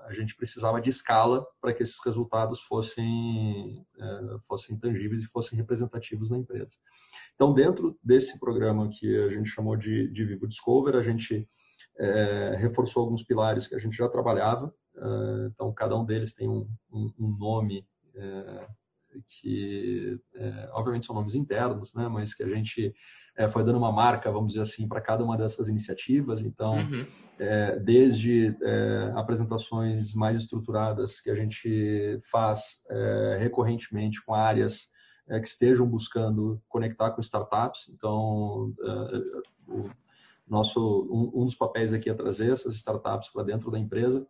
a 0.07 0.11
gente 0.11 0.35
precisava 0.35 0.81
de 0.81 0.89
escala 0.89 1.47
para 1.61 1.73
que 1.73 1.81
esses 1.81 1.97
resultados 2.05 2.59
fossem, 2.63 3.87
é, 3.97 4.37
fossem 4.45 4.77
tangíveis 4.77 5.23
e 5.23 5.27
fossem 5.27 5.57
representativos 5.57 6.29
na 6.29 6.37
empresa. 6.37 6.75
Então, 7.33 7.53
dentro 7.53 7.97
desse 8.03 8.37
programa 8.41 8.89
que 8.89 9.17
a 9.23 9.29
gente 9.29 9.49
chamou 9.49 9.77
de, 9.77 10.11
de 10.11 10.25
Vivo 10.25 10.45
Discover, 10.45 10.97
a 10.97 11.01
gente 11.01 11.47
é, 11.97 12.57
reforçou 12.57 13.03
alguns 13.03 13.23
pilares 13.23 13.67
que 13.67 13.75
a 13.75 13.79
gente 13.79 13.95
já 13.95 14.09
trabalhava. 14.09 14.73
É, 14.97 15.47
então, 15.47 15.73
cada 15.73 15.97
um 15.97 16.03
deles 16.03 16.33
tem 16.33 16.49
um, 16.49 16.67
um, 16.91 17.09
um 17.17 17.37
nome 17.37 17.87
é, 18.15 18.67
que 19.27 20.19
é, 20.35 20.69
obviamente 20.73 21.05
são 21.05 21.15
nomes 21.15 21.35
internos, 21.35 21.93
né, 21.93 22.07
mas 22.07 22.33
que 22.33 22.43
a 22.43 22.47
gente 22.47 22.93
é, 23.35 23.47
foi 23.47 23.63
dando 23.63 23.77
uma 23.77 23.91
marca, 23.91 24.31
vamos 24.31 24.53
dizer 24.53 24.61
assim, 24.61 24.87
para 24.87 25.01
cada 25.01 25.23
uma 25.23 25.37
dessas 25.37 25.67
iniciativas. 25.67 26.41
Então, 26.41 26.75
uhum. 26.75 27.05
é, 27.39 27.79
desde 27.79 28.55
é, 28.61 29.11
apresentações 29.15 30.13
mais 30.13 30.37
estruturadas 30.37 31.19
que 31.19 31.29
a 31.29 31.35
gente 31.35 32.19
faz 32.31 32.83
é, 32.89 33.37
recorrentemente 33.39 34.23
com 34.23 34.33
áreas 34.33 34.89
é, 35.27 35.39
que 35.39 35.47
estejam 35.47 35.87
buscando 35.87 36.61
conectar 36.67 37.11
com 37.11 37.21
startups. 37.21 37.89
Então, 37.89 38.73
o 39.67 39.89
nosso 40.47 41.07
um, 41.09 41.41
um 41.41 41.45
dos 41.45 41.55
papéis 41.55 41.93
aqui 41.93 42.09
é 42.09 42.13
trazer 42.13 42.51
essas 42.51 42.75
startups 42.75 43.29
para 43.29 43.43
dentro 43.43 43.71
da 43.71 43.79
empresa 43.79 44.27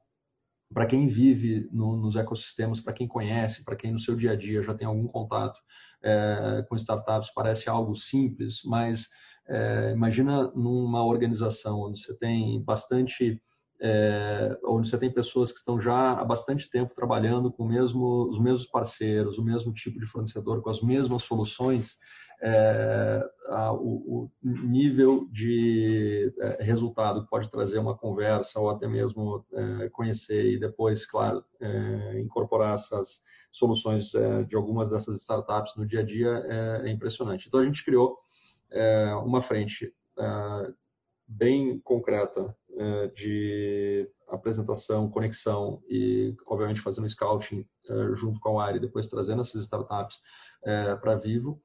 para 0.74 0.86
quem 0.86 1.08
vive 1.08 1.70
no, 1.72 1.96
nos 1.96 2.16
ecossistemas, 2.16 2.82
para 2.82 2.94
quem 2.94 3.08
conhece, 3.08 3.64
para 3.64 3.76
quem 3.76 3.92
no 3.92 4.00
seu 4.00 4.16
dia 4.16 4.32
a 4.32 4.36
dia 4.36 4.62
já 4.62 4.74
tem 4.74 4.88
algum 4.88 5.08
contato 5.08 5.60
é, 6.02 6.66
com 6.68 6.76
startups, 6.76 7.32
parece 7.34 7.70
algo 7.70 7.96
simples, 7.96 8.62
mas 8.66 9.10
é, 9.48 9.92
imagina 9.94 10.52
numa 10.56 11.06
organização 11.06 11.82
onde 11.82 12.00
você 12.00 12.18
tem 12.18 12.62
bastante, 12.64 13.42
é, 13.82 14.58
onde 14.66 14.88
você 14.88 14.98
tem 14.98 15.12
pessoas 15.12 15.52
que 15.52 15.60
estão 15.60 15.80
já 15.80 16.14
há 16.14 16.26
bastante 16.26 16.70
tempo 16.70 16.96
trabalhando 16.96 17.52
com 17.52 17.66
mesmo, 17.66 18.28
os 18.30 18.40
mesmos 18.40 18.68
parceiros, 18.68 19.38
o 19.38 19.44
mesmo 19.44 19.74
tipo 19.74 20.00
de 20.00 20.06
fornecedor, 20.06 20.62
com 20.62 20.70
as 20.70 20.82
mesmas 20.82 21.24
soluções, 21.24 21.98
é, 22.46 23.26
a, 23.48 23.72
o, 23.72 24.26
o, 24.26 24.32
nível 24.44 25.30
de 25.32 26.34
é, 26.38 26.62
resultado 26.62 27.24
que 27.24 27.30
pode 27.30 27.50
trazer 27.50 27.80
uma 27.80 27.98
conversa 27.98 28.60
ou 28.60 28.70
até 28.70 28.86
mesmo 28.86 29.46
é, 29.54 29.88
conhecer 29.90 30.52
e 30.52 30.60
depois, 30.60 31.06
claro, 31.06 31.42
é, 31.62 32.20
incorporar 32.20 32.74
essas 32.74 33.24
soluções 33.50 34.14
é, 34.14 34.44
de 34.44 34.58
algumas 34.58 34.90
dessas 34.90 35.22
startups 35.22 35.78
no 35.78 35.86
dia 35.86 36.02
a 36.02 36.04
dia 36.04 36.44
é, 36.46 36.90
é 36.90 36.92
impressionante. 36.92 37.48
Então 37.48 37.62
a 37.62 37.64
gente 37.64 37.84
criou 37.84 38.18
uma 39.24 39.40
frente 39.40 39.94
bem 41.28 41.80
concreta 41.82 42.58
de 43.14 44.10
apresentação, 44.28 45.12
conexão 45.12 45.80
e, 45.88 46.36
obviamente, 46.48 46.82
fazendo 46.82 47.08
scouting 47.08 47.68
junto 48.16 48.40
com 48.40 48.60
a 48.60 48.66
área 48.66 48.78
e 48.78 48.82
depois 48.82 49.06
trazendo 49.06 49.44
essas 49.44 49.62
startups 49.62 50.20
para 51.00 51.14
Vivo 51.18 51.62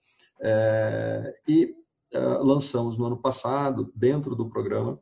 e 1.46 1.74
é, 2.12 2.18
lançamos 2.18 2.96
no 2.96 3.04
ano 3.04 3.18
passado, 3.18 3.92
dentro 3.94 4.34
do 4.34 4.48
programa, 4.48 4.98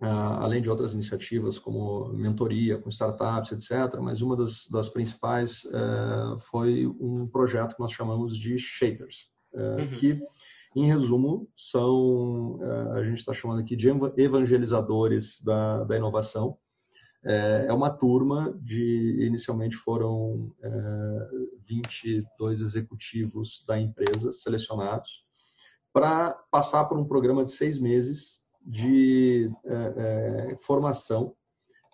é, 0.00 0.06
além 0.06 0.62
de 0.62 0.70
outras 0.70 0.94
iniciativas 0.94 1.58
como 1.58 2.08
mentoria 2.08 2.78
com 2.78 2.88
startups, 2.88 3.52
etc., 3.52 4.00
mas 4.00 4.22
uma 4.22 4.36
das, 4.36 4.66
das 4.70 4.88
principais 4.88 5.64
é, 5.66 6.40
foi 6.40 6.86
um 6.86 7.26
projeto 7.26 7.74
que 7.74 7.80
nós 7.80 7.92
chamamos 7.92 8.36
de 8.36 8.58
Shapers, 8.58 9.28
uhum. 9.52 9.86
que, 9.98 10.18
em 10.74 10.86
resumo, 10.86 11.48
são, 11.56 12.58
a 12.94 13.02
gente 13.02 13.18
está 13.18 13.32
chamando 13.32 13.60
aqui 13.60 13.74
de 13.74 13.88
evangelizadores 14.18 15.42
da, 15.42 15.84
da 15.84 15.96
inovação, 15.96 16.58
é 17.24 17.72
uma 17.72 17.90
turma 17.90 18.54
de, 18.60 19.24
inicialmente 19.26 19.74
foram 19.74 20.54
é, 20.62 21.28
22 21.66 22.60
executivos 22.60 23.64
da 23.66 23.78
empresa 23.78 24.32
selecionados 24.32 25.24
para 25.92 26.32
passar 26.50 26.84
por 26.84 26.98
um 26.98 27.06
programa 27.06 27.44
de 27.44 27.50
seis 27.50 27.78
meses 27.78 28.40
de 28.62 29.50
é, 29.64 30.52
é, 30.52 30.58
formação 30.62 31.34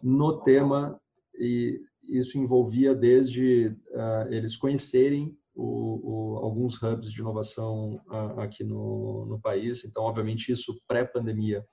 no 0.03 0.41
tema 0.43 1.01
e 1.35 1.81
isso 2.03 2.39
envolvia 2.39 2.95
desde 2.95 3.69
uh, 3.91 4.33
eles 4.33 4.57
conhecerem 4.57 5.37
o, 5.55 6.35
o, 6.35 6.37
alguns 6.39 6.83
hubs 6.83 7.13
de 7.13 7.21
inovação 7.21 8.03
uh, 8.09 8.41
aqui 8.41 8.65
no, 8.65 9.27
no, 9.27 9.41
país. 9.41 9.85
Então, 9.85 10.03
obviamente, 10.03 10.51
isso 10.51 10.81
pré-pandemia, 10.89 11.65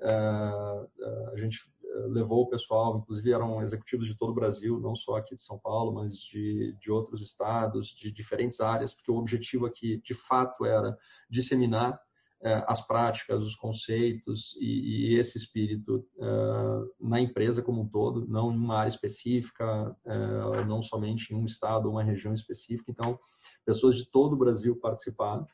uh, 0.00 1.32
a 1.32 1.36
gente 1.36 1.58
levou 2.08 2.42
o 2.42 2.48
pessoal, 2.48 2.98
inclusive 2.98 3.32
eram 3.32 3.62
executivos 3.62 4.06
de 4.06 4.16
todo 4.16 4.30
o 4.30 4.34
Brasil, 4.34 4.80
não 4.80 4.94
só 4.94 5.16
aqui 5.16 5.34
de 5.34 5.42
São 5.42 5.58
Paulo, 5.58 5.92
mas 5.92 6.16
de, 6.18 6.76
de 6.80 6.90
outros 6.90 7.20
estados, 7.20 7.88
de 7.88 8.10
diferentes 8.10 8.60
áreas, 8.60 8.94
porque 8.94 9.10
o 9.10 9.16
objetivo 9.16 9.66
aqui, 9.66 9.98
de 9.98 10.14
fato, 10.14 10.64
era 10.64 10.96
disseminar 11.28 12.00
eh, 12.44 12.64
as 12.66 12.84
práticas, 12.84 13.44
os 13.44 13.54
conceitos 13.54 14.56
e, 14.60 15.12
e 15.12 15.18
esse 15.18 15.38
espírito 15.38 16.04
eh, 16.20 16.90
na 17.00 17.20
empresa 17.20 17.62
como 17.62 17.82
um 17.82 17.88
todo, 17.88 18.26
não 18.26 18.52
em 18.52 18.56
uma 18.56 18.78
área 18.78 18.88
específica, 18.88 19.96
eh, 20.04 20.64
não 20.66 20.82
somente 20.82 21.32
em 21.32 21.36
um 21.36 21.44
estado 21.44 21.86
ou 21.86 21.92
uma 21.92 22.02
região 22.02 22.34
específica. 22.34 22.90
Então, 22.90 23.16
pessoas 23.64 23.94
de 23.94 24.10
todo 24.10 24.32
o 24.32 24.38
Brasil 24.38 24.74
participaram. 24.74 25.46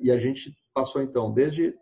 e 0.00 0.10
a 0.10 0.18
gente 0.18 0.54
passou, 0.74 1.02
então, 1.02 1.32
desde 1.32 1.74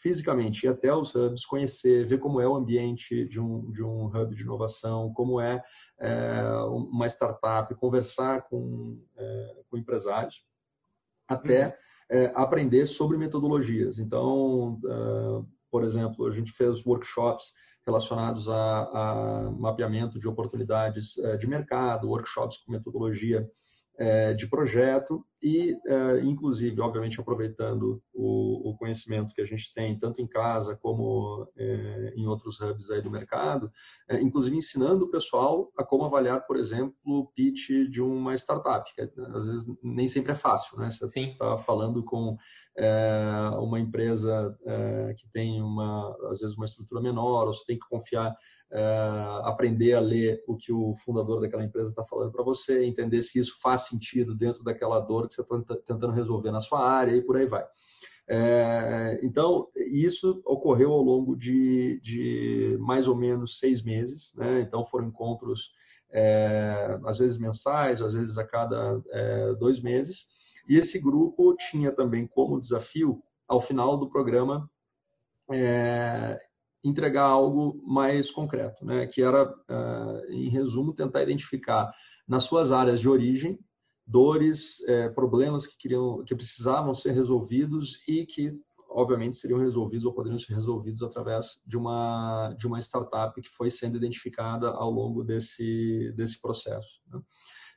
fisicamente 0.00 0.64
ir 0.64 0.68
até 0.68 0.92
os 0.92 1.14
hubs, 1.14 1.44
conhecer, 1.44 2.06
ver 2.06 2.18
como 2.18 2.40
é 2.40 2.48
o 2.48 2.56
ambiente 2.56 3.26
de 3.26 3.40
um, 3.40 3.70
de 3.70 3.82
um 3.82 4.06
hub 4.06 4.34
de 4.34 4.42
inovação, 4.42 5.12
como 5.12 5.40
é, 5.40 5.62
é 5.98 6.42
uma 6.68 7.06
startup, 7.06 7.74
conversar 7.74 8.48
com, 8.48 8.98
é, 9.16 9.56
com 9.68 9.76
empresários, 9.76 10.42
até 11.28 11.76
é, 12.10 12.32
aprender 12.34 12.86
sobre 12.86 13.16
metodologias. 13.16 13.98
Então, 13.98 14.80
uh, 14.84 15.46
por 15.70 15.84
exemplo, 15.84 16.26
a 16.26 16.30
gente 16.32 16.50
fez 16.50 16.84
workshops 16.84 17.52
relacionados 17.86 18.48
a, 18.48 18.80
a 18.82 19.50
mapeamento 19.52 20.18
de 20.18 20.28
oportunidades 20.28 21.16
uh, 21.18 21.38
de 21.38 21.46
mercado, 21.46 22.08
workshops 22.08 22.58
com 22.58 22.72
metodologia 22.72 23.48
uh, 23.94 24.34
de 24.34 24.48
projeto 24.48 25.24
e, 25.42 25.76
inclusive, 26.22 26.80
obviamente, 26.80 27.20
aproveitando 27.20 28.02
o, 28.12 28.74
conhecimento 28.78 29.34
que 29.34 29.42
a 29.42 29.46
gente 29.46 29.74
tem 29.74 29.98
tanto 29.98 30.22
em 30.22 30.26
casa 30.26 30.76
como 30.76 31.46
em 32.16 32.26
outros 32.26 32.60
hubs 32.60 32.90
aí 32.90 33.02
do 33.02 33.10
mercado, 33.10 33.70
inclusive 34.20 34.56
ensinando 34.56 35.04
o 35.04 35.10
pessoal 35.10 35.70
a 35.76 35.84
como 35.84 36.04
avaliar, 36.04 36.46
por 36.46 36.56
exemplo, 36.56 36.94
o 37.04 37.26
pitch 37.26 37.70
de 37.90 38.00
uma 38.00 38.34
startup, 38.34 38.90
que 38.94 39.02
às 39.02 39.46
vezes 39.46 39.66
nem 39.82 40.06
sempre 40.06 40.32
é 40.32 40.34
fácil, 40.34 40.78
né? 40.78 40.90
Você 40.90 41.06
está 41.20 41.58
falando 41.58 42.02
com 42.04 42.36
é, 42.76 43.50
uma 43.58 43.78
empresa 43.78 44.56
é, 44.64 45.14
que 45.14 45.28
tem 45.30 45.60
uma, 45.62 46.16
às 46.30 46.40
vezes 46.40 46.56
uma 46.56 46.64
estrutura 46.64 47.00
menor, 47.00 47.46
ou 47.46 47.52
você 47.52 47.64
tem 47.66 47.78
que 47.78 47.88
confiar, 47.88 48.34
é, 48.72 48.80
aprender 49.44 49.94
a 49.94 50.00
ler 50.00 50.42
o 50.46 50.56
que 50.56 50.72
o 50.72 50.94
fundador 51.04 51.40
daquela 51.40 51.64
empresa 51.64 51.90
está 51.90 52.04
falando 52.04 52.32
para 52.32 52.44
você, 52.44 52.84
entender 52.84 53.22
se 53.22 53.38
isso 53.38 53.60
faz 53.60 53.82
sentido 53.82 54.34
dentro 54.34 54.62
daquela 54.62 55.00
dor 55.00 55.26
que 55.36 55.42
você 55.42 55.62
está 55.62 55.76
tentando 55.86 56.12
resolver 56.12 56.50
na 56.50 56.60
sua 56.60 56.88
área 56.88 57.14
e 57.14 57.22
por 57.22 57.36
aí 57.36 57.46
vai. 57.46 57.64
É, 58.32 59.18
então, 59.24 59.68
isso 59.74 60.40
ocorreu 60.44 60.92
ao 60.92 61.02
longo 61.02 61.34
de, 61.34 62.00
de, 62.00 62.76
mais 62.78 63.08
ou 63.08 63.16
menos 63.16 63.58
seis 63.58 63.82
meses, 63.82 64.34
né? 64.36 64.60
então 64.60 64.84
foram 64.84 65.08
encontros 65.08 65.72
é, 66.12 66.96
às 67.04 67.18
vezes 67.18 67.38
mensais, 67.38 68.00
às 68.00 68.14
vezes 68.14 68.38
a 68.38 68.46
cada 68.46 69.02
é, 69.10 69.54
dois 69.54 69.80
meses, 69.80 70.28
e 70.68 70.76
esse 70.76 71.00
grupo 71.00 71.56
tinha 71.56 71.90
também 71.90 72.24
como 72.24 72.60
desafio, 72.60 73.20
ao 73.48 73.60
final 73.60 73.98
do 73.98 74.08
programa, 74.08 74.70
é, 75.50 76.40
entregar 76.84 77.24
algo 77.24 77.82
mais 77.84 78.30
concreto, 78.30 78.84
né? 78.84 79.08
que 79.08 79.20
era, 79.22 79.52
é, 79.68 80.32
em 80.32 80.48
resumo, 80.48 80.94
tentar 80.94 81.22
identificar 81.22 81.92
nas 82.28 82.44
suas 82.44 82.70
áreas 82.70 83.00
de 83.00 83.08
origem 83.08 83.58
dores, 84.10 84.82
é, 84.88 85.08
problemas 85.08 85.66
que, 85.66 85.76
queriam, 85.78 86.24
que 86.24 86.34
precisavam 86.34 86.92
ser 86.92 87.12
resolvidos 87.12 88.02
e 88.08 88.26
que, 88.26 88.52
obviamente, 88.88 89.36
seriam 89.36 89.60
resolvidos 89.60 90.04
ou 90.04 90.12
poderiam 90.12 90.38
ser 90.38 90.54
resolvidos 90.54 91.02
através 91.02 91.60
de 91.64 91.76
uma, 91.76 92.52
de 92.58 92.66
uma 92.66 92.80
startup 92.80 93.40
que 93.40 93.48
foi 93.48 93.70
sendo 93.70 93.96
identificada 93.96 94.68
ao 94.70 94.90
longo 94.90 95.22
desse, 95.22 96.12
desse 96.16 96.40
processo. 96.40 97.00
Né? 97.08 97.20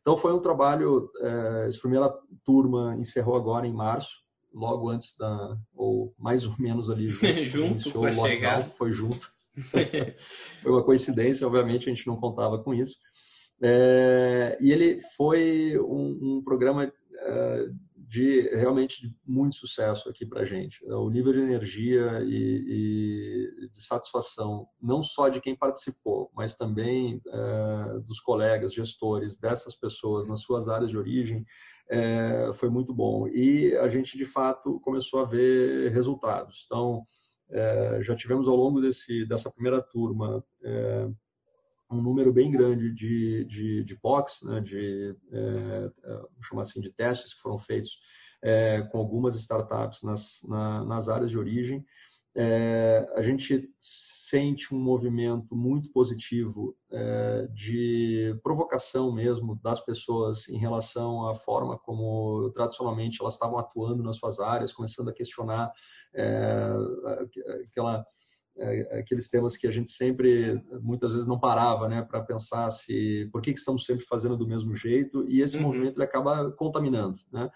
Então 0.02 0.18
foi 0.18 0.34
um 0.34 0.40
trabalho, 0.40 1.10
é, 1.22 1.66
essa 1.68 1.80
primeira 1.80 2.12
turma 2.44 2.96
encerrou 2.98 3.38
agora 3.38 3.68
em 3.68 3.74
março, 3.74 4.24
logo 4.52 4.90
antes 4.90 5.16
da, 5.16 5.58
ou 5.74 6.16
mais 6.18 6.46
ou 6.46 6.56
menos 6.58 6.90
ali 6.90 7.10
junto, 7.12 7.44
junto 7.46 7.92
foi 7.92 8.14
chegar. 8.14 8.64
foi 8.72 8.92
junto. 8.92 9.32
foi 10.62 10.72
uma 10.72 10.84
coincidência, 10.84 11.46
obviamente 11.46 11.90
a 11.90 11.94
gente 11.94 12.08
não 12.08 12.16
contava 12.16 12.58
com 12.58 12.74
isso. 12.74 12.98
É, 13.66 14.58
e 14.60 14.74
ele 14.74 15.00
foi 15.16 15.80
um, 15.80 16.38
um 16.38 16.44
programa 16.44 16.92
é, 17.16 17.68
de 17.96 18.42
realmente 18.50 19.08
de 19.08 19.16
muito 19.26 19.56
sucesso 19.56 20.10
aqui 20.10 20.26
para 20.26 20.42
a 20.42 20.46
gente. 20.46 20.86
O 20.86 21.10
nível 21.10 21.32
de 21.32 21.40
energia 21.40 22.22
e, 22.26 23.54
e, 23.64 23.70
de 23.70 23.82
satisfação, 23.82 24.68
não 24.82 25.02
só 25.02 25.30
de 25.30 25.40
quem 25.40 25.56
participou, 25.56 26.30
mas 26.36 26.58
também 26.58 27.22
é, 27.26 28.00
dos 28.00 28.20
colegas, 28.20 28.74
gestores, 28.74 29.38
dessas 29.38 29.74
pessoas 29.78 30.28
nas 30.28 30.42
suas 30.42 30.68
áreas 30.68 30.92
de 30.92 30.98
origem, 30.98 31.46
foi 32.56 32.70
muito 32.70 32.92
bom. 32.92 33.28
E 33.28 33.78
a 33.78 33.88
gente, 33.88 34.18
de 34.18 34.26
fato, 34.26 34.80
começou 34.80 35.20
a 35.20 35.26
ver 35.26 35.92
resultados. 35.92 36.64
Então, 36.66 37.06
já 38.02 38.16
tivemos 38.16 38.48
ao 38.48 38.56
longo 38.56 38.82
desse, 38.82 39.28
dessa 39.28 39.52
primeira 39.52 39.80
turma 39.80 40.44
um 41.92 42.02
número 42.02 42.34
bem 42.34 42.52
grande 42.52 42.92
de, 42.92 43.46
de, 43.46 43.84
de 43.84 43.96
POCs, 43.96 44.42
né, 44.44 44.60
de, 44.62 45.16
é, 45.32 45.92
é, 46.04 46.22
chamar 46.42 46.64
assim, 46.64 46.82
de 46.82 46.92
testes 46.92 47.34
que 47.34 47.42
foram 47.42 47.58
feitos 47.58 48.00
é, 48.42 48.82
com 48.92 48.98
algumas 48.98 49.36
startups 49.36 50.04
nas, 50.04 50.42
na, 50.48 50.84
nas 50.86 51.10
áreas 51.10 51.32
de 51.32 51.38
origem. 51.38 51.86
É, 52.36 53.08
a 53.16 53.22
gente 53.22 53.70
sente 53.80 54.74
um 54.74 54.80
movimento 54.80 55.56
muito 55.56 55.92
positivo 55.92 56.76
é, 56.92 57.48
de 57.54 58.36
provocação 58.42 59.14
mesmo 59.14 59.60
das 59.62 59.80
pessoas 59.80 60.50
em 60.50 60.58
relação 60.58 61.30
à 61.30 61.36
forma 61.36 61.78
como 61.78 62.50
tradicionalmente 62.50 63.22
elas 63.22 63.36
estavam 63.36 63.60
atuando 63.60 64.02
nas 64.02 64.16
suas 64.16 64.40
áreas, 64.40 64.74
começando 64.74 65.10
a 65.10 65.14
questionar 65.14 65.72
é, 66.16 66.72
aquela 67.70 68.04
aqueles 68.92 69.30
temas 69.30 69.58
que 69.58 69.68
a 69.68 69.72
gente 69.72 69.90
sempre, 69.90 70.62
muitas 70.82 71.14
vezes, 71.14 71.28
não 71.28 71.40
parava 71.40 71.88
né, 71.88 72.04
para 72.04 72.22
pensar 72.22 72.70
se 72.70 73.28
por 73.32 73.42
que, 73.42 73.54
que, 73.54 73.60
estamos 73.60 73.86
sempre 73.86 74.06
fazendo 74.06 74.38
do 74.38 74.48
mesmo 74.48 74.76
jeito, 74.76 75.28
e 75.28 75.42
esse 75.42 75.58
uhum. 75.58 75.64
movimento 75.64 75.98
ele 75.98 76.06
acaba 76.06 76.52
contaminando. 76.52 77.18
Né? 77.32 77.50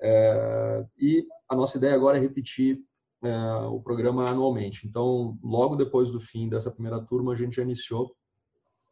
É, 0.00 0.84
e 0.98 1.26
a 1.48 1.56
nossa 1.56 1.76
ideia 1.78 1.94
agora 1.94 2.18
é 2.18 2.20
repetir 2.20 2.78
é, 3.22 3.54
o 3.66 3.80
programa 3.80 4.28
anualmente. 4.28 4.86
Então, 4.86 5.38
logo 5.42 5.76
depois 5.76 6.10
do 6.10 6.20
fim 6.20 6.48
dessa 6.48 6.70
primeira 6.70 7.00
turma, 7.00 7.32
a 7.32 7.36
gente 7.36 7.56
já 7.56 7.62
iniciou 7.62 8.14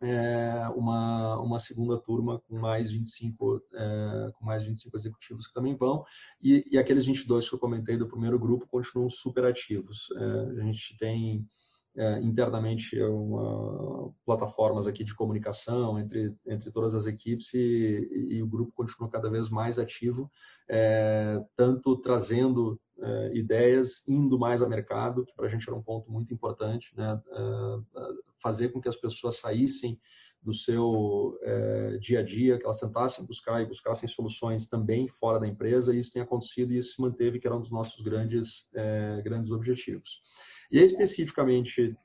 é, 0.02 0.68
uma, 0.74 1.40
uma 1.40 1.58
segunda 1.58 1.96
turma 1.98 2.40
com 2.48 2.58
mais 2.58 2.90
25 2.90 3.62
é, 3.72 4.30
com 4.34 4.44
mais 4.44 4.64
25 4.64 4.96
executivos 4.96 5.46
que 5.46 5.54
também 5.54 5.76
vão 5.76 6.04
e, 6.42 6.66
e, 6.70 6.78
aqueles 6.78 7.06
22 7.06 7.48
que 7.48 7.54
eu 7.54 7.58
comentei 7.58 7.96
do 7.96 8.08
primeiro 8.08 8.38
grupo 8.38 8.66
continuam 8.66 9.08
super 9.08 9.44
ativos. 9.44 10.08
É, 10.16 10.60
a 10.60 10.64
gente 10.64 10.96
tem 10.98 11.46
é, 11.96 12.20
internamente 12.20 13.00
uma, 13.02 14.12
plataformas 14.24 14.86
aqui 14.86 15.04
de 15.04 15.14
comunicação 15.14 15.98
entre, 15.98 16.34
entre 16.46 16.70
todas 16.70 16.94
as 16.94 17.06
equipes 17.06 17.52
e, 17.54 18.08
e 18.30 18.42
o 18.42 18.46
grupo 18.46 18.72
continua 18.72 19.10
cada 19.10 19.30
vez 19.30 19.50
mais 19.50 19.78
ativo, 19.78 20.30
é, 20.68 21.38
tanto 21.54 21.96
trazendo 21.98 22.80
é, 23.00 23.35
ideias, 23.35 24.07
indo 24.07 24.38
mais 24.38 24.62
ao 24.62 24.68
mercado, 24.68 25.24
que 25.24 25.35
para 25.35 25.46
a 25.46 25.48
gente 25.48 25.68
era 25.68 25.76
um 25.76 25.83
ponto 25.83 26.11
muito 26.11 26.33
importante, 26.33 26.92
né? 26.96 27.20
É, 27.31 28.02
fazer 28.42 28.70
com 28.70 28.81
que 28.81 28.88
as 28.88 28.96
pessoas 28.96 29.38
saíssem 29.38 29.98
do 30.42 30.52
seu 30.52 31.38
é, 31.42 31.98
dia 31.98 32.20
a 32.20 32.22
dia, 32.22 32.59
que 32.59 32.64
elas 32.64 32.81
tentassem 32.81 33.24
buscar 33.24 33.62
e 33.62 33.66
buscassem 33.66 34.09
soluções 34.09 34.66
também 34.68 35.09
fora 35.09 35.38
da 35.38 35.46
empresa, 35.46 35.94
e 35.94 36.00
isso 36.00 36.11
tem 36.11 36.20
acontecido 36.22 36.72
e 36.72 36.78
isso 36.78 36.96
se 36.96 37.00
manteve, 37.00 37.38
que 37.38 37.46
era 37.46 37.57
um 37.57 37.61
dos 37.61 37.70
nossos 37.70 38.00
grandes, 38.02 38.68
grandes 39.22 39.52
objetivos. 39.52 40.20
E 40.72 40.81
especificamente 40.81 41.96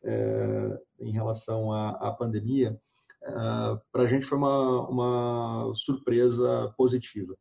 em 1.00 1.12
relação 1.12 1.72
à, 1.72 1.90
à 2.10 2.12
pandemia, 2.12 2.80
para 3.92 4.04
a 4.04 4.06
gente 4.06 4.28
foi 4.28 4.38
uma, 4.38 4.88
uma 4.88 5.74
surpresa 5.74 6.72
positiva. 6.78 7.36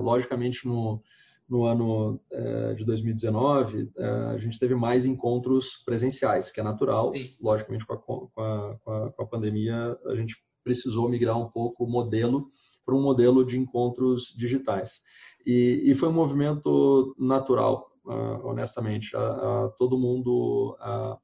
Logicamente, 0.00 0.68
no, 0.68 1.02
no 1.48 1.64
ano 1.64 2.20
é, 2.30 2.74
de 2.74 2.84
2019, 2.84 3.90
é, 3.96 4.06
a 4.06 4.36
gente 4.36 4.58
teve 4.58 4.74
mais 4.74 5.06
encontros 5.06 5.82
presenciais, 5.84 6.50
que 6.50 6.60
é 6.60 6.62
natural. 6.62 7.12
Sim. 7.14 7.34
Logicamente, 7.40 7.86
com 7.86 7.94
a, 7.94 7.96
com, 7.96 8.30
a, 8.36 8.78
com, 9.10 9.22
a, 9.22 9.26
pandemia, 9.26 9.98
a 10.06 10.14
gente 10.14 10.36
precisou 10.62 11.08
migrar 11.08 11.38
um 11.38 11.48
pouco 11.48 11.84
o 11.84 11.90
modelo 11.90 12.50
para 12.84 12.94
um 12.94 13.02
modelo 13.02 13.44
de 13.44 13.58
encontros 13.58 14.34
digitais. 14.36 15.00
E, 15.44 15.82
e 15.84 15.94
foi 15.94 16.08
um 16.08 16.12
movimento 16.12 17.14
natural, 17.18 17.92
uh, 18.04 18.46
honestamente. 18.46 19.16
Uh, 19.16 19.18
uh, 19.66 19.72
todo 19.78 19.98
mundo 19.98 20.76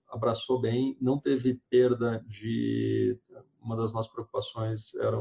abraçou 0.09 0.61
bem, 0.61 0.97
não 1.01 1.19
teve 1.19 1.61
perda 1.71 2.25
de. 2.27 3.19
Uma 3.63 3.77
das 3.77 3.95
nossas 3.95 4.13
preocupações 4.13 4.95
era 4.97 5.19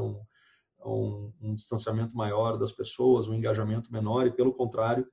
um, 0.84 1.32
um, 1.40 1.54
distanciamento 1.54 2.16
maior 2.16 2.56
das 2.56 2.72
pessoas, 2.72 3.28
um 3.28 3.34
engajamento 3.34 3.92
menor, 3.92 4.26
e 4.26 4.32
pelo 4.32 4.52
contrário, 4.52 5.06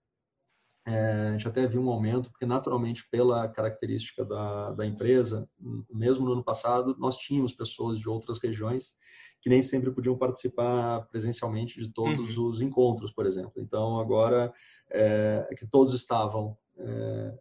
é, 0.86 1.28
a 1.28 1.32
gente 1.34 1.48
até 1.48 1.68
viu 1.68 1.82
um 1.82 1.90
aumento, 1.90 2.32
porque 2.32 2.46
naturalmente, 2.46 3.08
pela 3.10 3.48
característica 3.48 4.26
da, 4.26 4.72
da 4.72 4.86
empresa, 4.86 5.48
mesmo 5.90 6.26
no 6.26 6.34
ano 6.34 6.44
passado, 6.44 6.96
nós 6.98 7.18
tínhamos 7.18 7.54
pessoas 7.54 8.00
de 8.00 8.10
outras 8.10 8.40
regiões 8.40 8.96
que 9.42 9.50
nem 9.50 9.62
sempre 9.62 9.92
podiam 9.92 10.18
participar 10.18 11.08
presencialmente 11.08 11.80
de 11.80 11.92
todos 11.92 12.38
uhum. 12.38 12.50
os 12.50 12.62
encontros, 12.62 13.12
por 13.12 13.26
exemplo. 13.26 13.54
Então, 13.58 14.00
agora 14.00 14.54
é, 14.90 15.48
que 15.58 15.68
todos 15.68 15.94
estavam 15.94 16.58
é, 16.78 17.34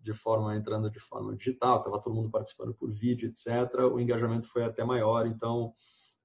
de 0.00 0.12
forma 0.12 0.56
entrando 0.56 0.90
de 0.90 1.00
forma 1.00 1.34
digital, 1.34 1.78
estava 1.78 2.00
todo 2.00 2.14
mundo 2.14 2.30
participando 2.30 2.74
por 2.74 2.92
vídeo, 2.92 3.28
etc. 3.28 3.80
O 3.92 3.98
engajamento 3.98 4.46
foi 4.48 4.64
até 4.64 4.84
maior. 4.84 5.26
Então, 5.26 5.72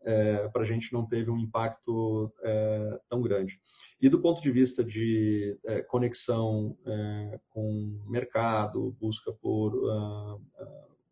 é, 0.04 0.48
para 0.50 0.62
a 0.62 0.66
gente 0.66 0.94
não 0.94 1.06
teve 1.06 1.30
um 1.30 1.38
impacto 1.38 2.32
é, 2.42 3.00
tão 3.10 3.22
grande. 3.22 3.60
E 4.02 4.08
do 4.08 4.22
ponto 4.22 4.42
de 4.42 4.52
vista 4.52 4.84
de 4.84 5.58
é, 5.66 5.82
conexão 5.82 6.78
é, 6.86 7.40
com 7.50 8.02
mercado, 8.08 8.96
busca 9.00 9.32
por, 9.34 9.76
uh, 9.76 10.42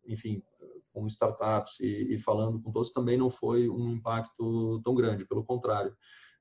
enfim, 0.06 0.42
com 0.92 1.06
startups 1.06 1.78
e, 1.80 2.14
e, 2.14 2.18
falando 2.18 2.60
com 2.60 2.72
todos, 2.72 2.90
também 2.90 3.16
não 3.16 3.28
foi 3.28 3.68
um 3.68 3.92
impacto 3.92 4.80
tão 4.82 4.94
grande, 4.94 5.26
pelo 5.26 5.44
contrário. 5.44 5.94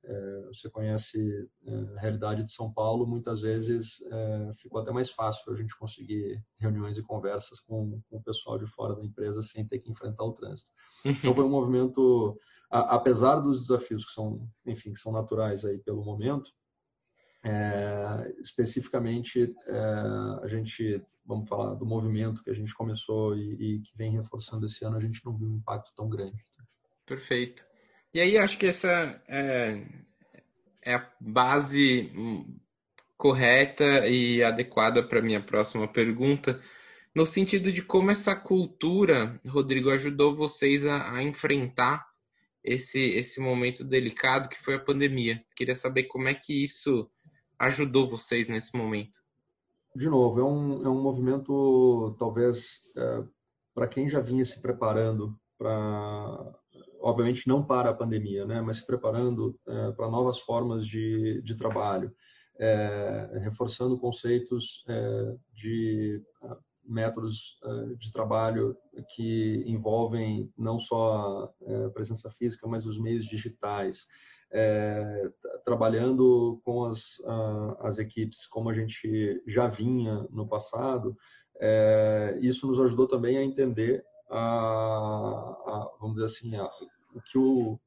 É, 0.07 0.41
você 0.47 0.69
conhece 0.69 1.49
é, 1.65 1.75
a 1.97 1.99
realidade 1.99 2.43
de 2.43 2.51
São 2.51 2.71
Paulo, 2.73 3.05
muitas 3.05 3.41
vezes 3.41 4.01
é, 4.09 4.53
ficou 4.55 4.79
até 4.79 4.89
mais 4.91 5.11
fácil 5.11 5.51
a 5.51 5.55
gente 5.55 5.77
conseguir 5.77 6.41
reuniões 6.57 6.97
e 6.97 7.03
conversas 7.03 7.59
com, 7.59 8.01
com, 8.09 8.17
o 8.17 8.23
pessoal 8.23 8.57
de 8.57 8.65
fora 8.65 8.95
da 8.95 9.03
empresa 9.03 9.41
sem 9.41 9.67
ter 9.67 9.79
que 9.79 9.91
enfrentar 9.91 10.23
o 10.23 10.33
trânsito. 10.33 10.71
Então 11.05 11.35
foi 11.35 11.43
um 11.43 11.49
movimento, 11.49 12.39
a, 12.71 12.95
apesar 12.95 13.41
dos 13.41 13.61
desafios 13.61 14.05
que 14.05 14.13
são, 14.13 14.47
enfim, 14.65 14.93
que 14.93 14.99
são 14.99 15.11
naturais 15.11 15.65
aí 15.65 15.77
pelo 15.77 16.05
momento, 16.05 16.51
é, 17.43 18.33
especificamente 18.39 19.53
é, 19.67 19.79
a 20.41 20.47
gente, 20.47 21.03
vamos 21.25 21.49
falar 21.49 21.75
do 21.75 21.85
movimento 21.85 22.41
que 22.41 22.49
a 22.49 22.55
gente 22.55 22.73
começou 22.73 23.35
e, 23.35 23.53
e, 23.55 23.79
que 23.81 23.95
vem 23.97 24.11
reforçando 24.11 24.65
esse 24.65 24.85
ano, 24.85 24.95
a 24.95 25.01
gente 25.01 25.23
não 25.25 25.35
viu 25.35 25.49
um 25.49 25.57
impacto 25.57 25.93
tão 25.93 26.07
grande. 26.07 26.45
Perfeito. 27.05 27.65
E 28.13 28.19
aí 28.19 28.37
acho 28.37 28.57
que 28.57 28.65
essa 28.65 28.89
é, 29.27 29.83
é 30.85 30.95
a 30.95 31.11
base 31.19 32.11
correta 33.17 34.07
e 34.07 34.43
adequada 34.43 35.03
para 35.03 35.21
minha 35.21 35.41
próxima 35.41 35.87
pergunta, 35.87 36.61
no 37.15 37.25
sentido 37.25 37.71
de 37.71 37.81
como 37.81 38.11
essa 38.11 38.35
cultura, 38.35 39.39
Rodrigo, 39.45 39.89
ajudou 39.89 40.35
vocês 40.35 40.85
a, 40.85 41.15
a 41.15 41.23
enfrentar 41.23 42.07
esse, 42.63 42.99
esse 42.99 43.39
momento 43.39 43.83
delicado 43.83 44.49
que 44.49 44.63
foi 44.63 44.75
a 44.75 44.83
pandemia. 44.83 45.43
Queria 45.55 45.75
saber 45.75 46.03
como 46.03 46.27
é 46.27 46.33
que 46.35 46.63
isso 46.63 47.09
ajudou 47.57 48.09
vocês 48.09 48.47
nesse 48.47 48.77
momento. 48.77 49.19
De 49.95 50.07
novo, 50.07 50.39
é 50.39 50.43
um, 50.43 50.85
é 50.85 50.89
um 50.89 51.01
movimento, 51.01 52.15
talvez, 52.19 52.81
é, 52.95 53.23
para 53.73 53.87
quem 53.87 54.07
já 54.07 54.19
vinha 54.19 54.45
se 54.45 54.61
preparando 54.61 55.35
para 55.57 56.53
obviamente 57.07 57.47
não 57.47 57.63
para 57.63 57.89
a 57.89 57.93
pandemia, 57.93 58.45
né, 58.45 58.61
mas 58.61 58.77
se 58.77 58.85
preparando 58.85 59.57
é, 59.65 59.91
para 59.93 60.09
novas 60.09 60.39
formas 60.39 60.85
de, 60.85 61.41
de 61.41 61.55
trabalho, 61.55 62.13
é, 62.59 63.39
reforçando 63.41 63.97
conceitos 63.97 64.83
é, 64.89 65.35
de 65.53 66.21
ah, 66.43 66.57
métodos 66.83 67.59
é, 67.63 67.95
de 67.95 68.11
trabalho 68.11 68.75
que 69.15 69.63
envolvem 69.65 70.51
não 70.57 70.77
só 70.77 71.53
a 71.61 71.71
é, 71.71 71.89
presença 71.89 72.29
física, 72.29 72.67
mas 72.67 72.85
os 72.85 72.99
meios 72.99 73.25
digitais, 73.25 74.05
é, 74.51 75.29
trabalhando 75.63 76.59
com 76.65 76.85
as, 76.85 77.21
as 77.79 77.99
equipes 77.99 78.45
como 78.47 78.69
a 78.69 78.73
gente 78.73 79.41
já 79.45 79.67
vinha 79.67 80.25
no 80.29 80.47
passado, 80.47 81.17
isso 82.39 82.65
nos 82.65 82.79
ajudou 82.79 83.07
também 83.07 83.37
a 83.37 83.43
entender 83.43 84.05
a, 84.29 84.37
a, 84.37 85.91
vamos 85.99 86.15
dizer 86.15 86.25
assim, 86.25 86.55
a, 86.55 86.69
o 87.17 87.21
que 87.21 87.37
o 87.37 87.79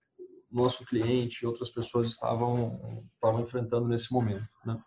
nosso 0.51 0.85
cliente 0.85 1.43
e 1.43 1.47
outras 1.47 1.71
pessoas 1.71 2.09
estavam, 2.09 3.05
estavam 3.15 3.41
enfrentando 3.41 3.87
nesse 3.87 4.13
momento. 4.13 4.49
Né? 4.65 4.81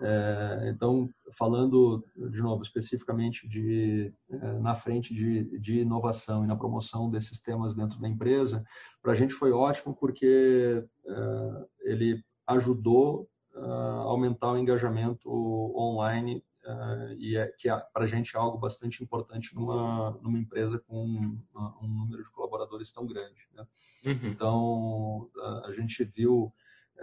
É, 0.00 0.70
então, 0.74 1.08
falando 1.32 2.04
de 2.30 2.42
novo 2.42 2.60
especificamente 2.62 3.48
de 3.48 4.12
é, 4.30 4.52
na 4.58 4.74
frente 4.74 5.14
de, 5.14 5.58
de 5.58 5.80
inovação 5.80 6.44
e 6.44 6.46
na 6.46 6.56
promoção 6.56 7.10
desses 7.10 7.40
temas 7.40 7.74
dentro 7.74 7.98
da 7.98 8.08
empresa, 8.08 8.62
para 9.00 9.12
a 9.12 9.14
gente 9.14 9.32
foi 9.32 9.52
ótimo 9.52 9.94
porque 9.94 10.84
é, 11.06 11.66
ele 11.82 12.22
ajudou 12.46 13.26
a 13.54 13.72
aumentar 14.02 14.52
o 14.52 14.58
engajamento 14.58 15.30
online 15.74 16.44
uh, 16.66 17.12
e 17.18 17.36
é, 17.36 17.46
que 17.58 17.68
é, 17.68 17.76
para 17.92 18.04
a 18.04 18.06
gente 18.06 18.36
é 18.36 18.38
algo 18.38 18.58
bastante 18.58 19.02
importante 19.02 19.54
numa, 19.54 20.12
numa 20.22 20.38
empresa 20.38 20.78
com 20.78 21.04
um, 21.04 21.42
um 21.82 21.88
número 21.88 22.22
de 22.22 22.30
colaboradores 22.30 22.92
tão 22.92 23.06
grande. 23.06 23.48
Né? 23.54 23.66
Uhum. 24.06 24.20
Então, 24.24 25.30
a, 25.36 25.68
a 25.68 25.72
gente 25.72 26.04
viu 26.04 26.52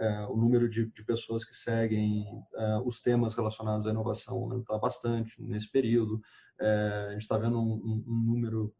uh, 0.00 0.32
o 0.32 0.36
número 0.36 0.68
de, 0.68 0.86
de, 0.86 1.04
pessoas 1.04 1.44
que 1.44 1.54
seguem 1.54 2.24
uh, 2.54 2.86
os 2.86 3.00
temas 3.00 3.34
relacionados 3.34 3.86
à 3.86 3.90
inovação 3.90 4.36
aumentar 4.36 4.78
bastante 4.78 5.40
nesse 5.42 5.70
período. 5.70 6.20
a 6.60 7.12
gente 7.12 7.22
está 7.22 7.36
vendo 7.36 7.58
um, 7.58 8.04
um 8.06 8.22
número 8.26 8.72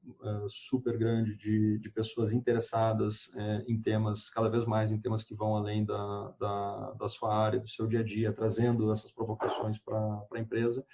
super 0.46 0.96
grande 0.96 1.36
de, 1.36 1.78
de 1.78 1.90
pessoas 1.90 2.32
interessadas 2.32 3.32
em 3.66 3.80
temas, 3.80 4.30
cada 4.30 4.48
vez 4.48 4.64
mais 4.64 4.92
em 4.92 5.00
temas 5.00 5.24
que 5.24 5.34
vão 5.34 5.56
além 5.56 5.84
da, 5.84 6.34
da, 6.38 6.92
da 6.92 7.08
sua 7.08 7.34
área, 7.34 7.58
do 7.58 7.68
seu 7.68 7.86
dia 7.86 8.00
a 8.00 8.04
dia, 8.04 8.32
trazendo 8.32 8.92
essas 8.92 9.10
provocações 9.10 9.78
para 9.78 9.98
a 10.32 10.38
empresa. 10.38 10.86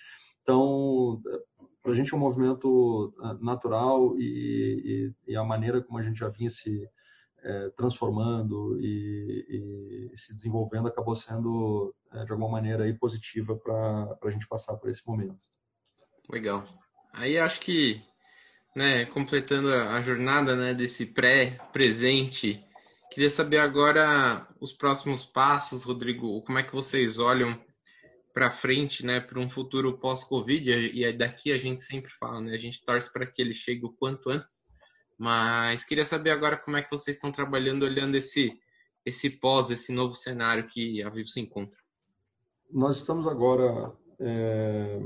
Então, 0.43 1.21
para 1.83 1.93
a 1.93 1.95
gente 1.95 2.13
é 2.13 2.17
um 2.17 2.21
movimento 2.21 3.13
natural 3.41 4.19
e, 4.19 5.13
e, 5.27 5.33
e, 5.33 5.37
a 5.37 5.45
maneira 5.45 5.83
como 5.83 5.99
a 5.99 6.03
gente 6.03 6.19
já 6.19 6.29
vinha 6.29 6.51
se 6.51 6.89
é, 7.43 7.71
transformando 7.71 8.79
e, 8.81 10.11
e, 10.13 10.17
se 10.17 10.35
desenvolvendo 10.35 10.89
acabou 10.89 11.15
sendo 11.15 11.95
é, 12.13 12.25
de 12.25 12.33
alguma 12.33 12.51
maneira 12.51 12.85
aí, 12.85 12.95
positiva 12.95 13.57
para 13.57 14.17
a 14.23 14.31
gente 14.31 14.47
passar 14.47 14.77
por 14.77 14.91
esse 14.91 15.07
momento. 15.07 15.39
Legal. 16.31 16.65
Aí 17.13 17.39
acho 17.39 17.61
que, 17.61 18.03
né, 18.77 19.07
completando 19.07 19.73
a 19.73 20.01
jornada 20.01 20.55
né, 20.55 20.75
desse 20.75 21.07
pré-presente, 21.07 22.65
queria 23.11 23.31
saber 23.31 23.59
agora 23.59 24.47
os 24.61 24.73
próximos 24.73 25.25
passos, 25.25 25.83
Rodrigo, 25.83 26.43
como 26.43 26.59
é 26.59 26.63
que 26.63 26.73
vocês 26.73 27.19
olham 27.19 27.59
para 28.33 28.51
frente, 28.51 29.05
né, 29.05 29.21
para 29.21 29.41
um 29.41 29.51
futuro 29.51 29.99
pós-Covid, 29.99 30.71
e 30.71 31.13
daqui 31.17 31.53
a 31.53 31.59
gente 31.59 31.83
sempre 31.83 32.11
fala, 32.11 32.41
né, 32.41 32.55
a 32.55 32.59
gente 32.59 32.85
torce 32.85 33.13
para 33.13 33.27
que 33.27 33.43
ele 33.43 33.53
chegue 33.53 33.85
o 33.85 33.93
quanto 33.93 34.31
antes, 34.31 34.70
mas 35.21 35.85
queria 35.85 36.07
saber 36.07 36.31
agora 36.31 36.57
como 36.57 36.79
é 36.79 36.83
que 36.83 36.91
vocês 36.91 37.15
estão 37.15 37.31
trabalhando 37.31 37.83
olhando 37.83 38.15
esse, 38.17 38.59
esse 39.05 39.29
pós, 39.29 39.69
esse 39.69 39.93
novo 39.93 40.15
cenário 40.15 40.67
que 40.67 41.03
a 41.03 41.11
Vivo 41.11 41.29
se 41.29 41.39
encontra. 41.39 41.79
Nós 42.73 42.97
estamos 42.97 43.27
agora 43.27 43.93
é, 44.19 44.99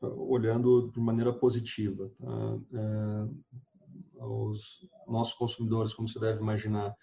olhando 0.00 0.92
de 0.92 1.00
maneira 1.00 1.32
positiva. 1.32 2.08
Tá? 2.20 2.58
É, 2.72 4.24
os 4.24 4.88
nossos 5.08 5.34
consumidores, 5.34 5.92
como 5.92 6.06
você 6.06 6.20
deve 6.20 6.40
imaginar, 6.40 6.94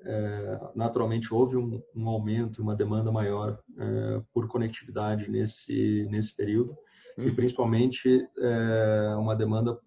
é, 0.00 0.60
naturalmente 0.74 1.32
houve 1.32 1.56
um, 1.56 1.80
um, 1.94 2.08
aumento, 2.08 2.60
uma 2.60 2.74
demanda 2.74 3.12
maior 3.12 3.56
é, 3.78 4.20
por 4.32 4.48
conectividade 4.48 5.30
nesse, 5.30 6.08
nesse 6.10 6.34
período, 6.34 6.76
e 7.16 7.28
uhum. 7.28 7.34
principalmente 7.36 8.28
é, 8.36 9.14
uma 9.16 9.36
demanda 9.36 9.78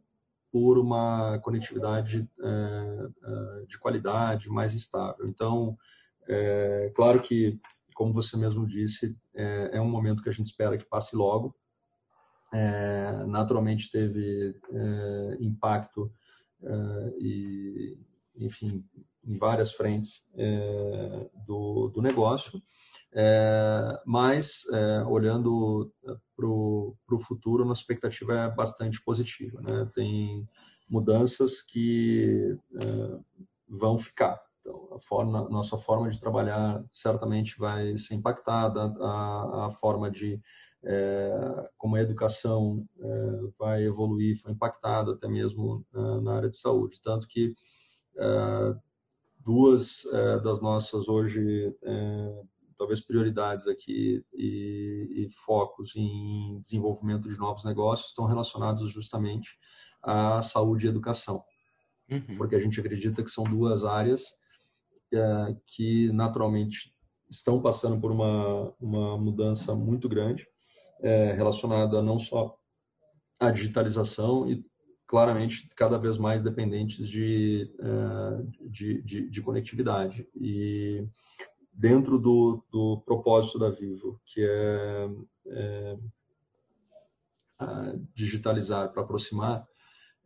por 0.51 0.77
uma 0.77 1.39
conectividade 1.39 2.27
é, 2.39 3.07
é, 3.23 3.65
de 3.67 3.77
qualidade 3.77 4.49
mais 4.49 4.73
estável. 4.73 5.27
Então, 5.27 5.77
é 6.27 6.91
claro 6.95 7.21
que, 7.21 7.60
como 7.93 8.13
você 8.13 8.38
mesmo 8.38 8.65
disse, 8.65 9.15
é, 9.36 9.71
é 9.73 9.81
um 9.81 9.89
momento 9.89 10.23
que 10.23 10.29
a 10.29 10.33
gente 10.33 10.47
espera 10.47 10.77
que 10.77 10.86
passe 10.86 11.15
logo. 11.15 11.55
É, 12.53 13.25
naturalmente 13.25 13.91
teve 13.91 14.55
é, 14.71 15.38
impacto 15.41 16.12
e, 17.19 17.99
enfim, 18.36 18.83
em 19.23 19.38
várias 19.38 19.73
frentes 19.73 20.27
do, 21.45 21.89
do 21.89 22.01
negócio. 22.01 22.60
É, 23.13 24.02
mas, 24.06 24.63
é, 24.72 25.04
olhando 25.04 25.91
para 26.36 26.46
o 26.46 27.20
futuro, 27.20 27.65
nossa 27.65 27.82
expectativa 27.82 28.34
é 28.34 28.52
bastante 28.52 29.02
positiva. 29.02 29.62
Né? 29.62 29.89
Tem 29.93 30.48
mudanças 30.89 31.62
que 31.62 32.58
é, 32.76 33.20
vão 33.67 33.98
ficar. 33.98 34.39
Então, 34.62 34.89
a 34.96 35.00
forma, 35.00 35.50
nossa 35.50 35.78
forma 35.78 36.10
de 36.10 36.20
trabalhar 36.20 36.84
certamente 36.91 37.58
vai 37.58 37.98
ser 37.98 38.15
impactada, 38.15 38.93
a, 39.00 39.67
a 39.67 39.72
forma 39.72 40.12
de 40.12 40.41
é, 40.84 41.70
como 41.78 41.96
a 41.96 42.02
educação 42.02 42.86
é, 43.00 43.39
vai 43.58 43.84
evoluir 43.84 44.39
foi 44.39 44.52
impactada 44.52 45.13
até 45.13 45.28
mesmo 45.28 45.86
é, 45.93 46.22
na 46.22 46.36
área 46.36 46.50
de 46.50 46.58
saúde. 46.58 47.02
Tanto 47.02 47.28
que 47.28 47.54
é, 48.17 48.76
duas 49.39 50.06
é, 50.06 50.39
das 50.39 50.62
nossas 50.62 51.08
hoje 51.08 51.74
talvez 52.77 52.99
prioridades 52.99 53.67
aqui 53.67 54.23
e, 54.33 55.25
e, 55.25 55.29
focos 55.45 55.95
em 55.95 56.59
desenvolvimento 56.59 57.29
de 57.29 57.37
novos 57.37 57.63
negócios 57.63 58.09
estão 58.09 58.25
relacionados 58.25 58.91
justamente 58.91 59.57
à 60.03 60.41
saúde 60.41 60.85
e 60.85 60.89
educação, 60.89 61.41
uhum. 62.09 62.37
porque 62.37 62.55
a 62.55 62.59
gente 62.59 62.79
acredita 62.79 63.23
que 63.23 63.31
são 63.31 63.43
duas 63.43 63.83
áreas 63.83 64.23
é, 65.13 65.55
que 65.65 66.11
naturalmente 66.11 66.93
estão 67.29 67.61
passando 67.61 67.99
por 67.99 68.11
uma, 68.11 68.73
uma 68.79 69.17
mudança 69.17 69.75
muito 69.75 70.07
grande 70.07 70.45
é, 71.01 71.31
relacionada 71.31 72.01
não 72.01 72.17
só 72.17 72.57
à 73.39 73.51
digitalização 73.51 74.49
e 74.49 74.65
claramente 75.05 75.69
cada 75.75 75.97
vez 75.97 76.17
mais 76.17 76.43
dependentes 76.43 77.07
de, 77.07 77.73
é, 77.79 78.67
de, 78.69 79.01
de, 79.03 79.29
de 79.29 79.41
conectividade 79.41 80.27
e 80.35 81.07
dentro 81.77 82.17
do, 82.17 82.63
do 82.71 83.01
propósito 83.05 83.59
da 83.59 83.69
Vivo, 83.69 84.19
que 84.25 84.41
é, 84.43 85.09
é 85.47 85.97
digitalizar 88.13 88.91
para 88.91 89.03
aproximar, 89.03 89.65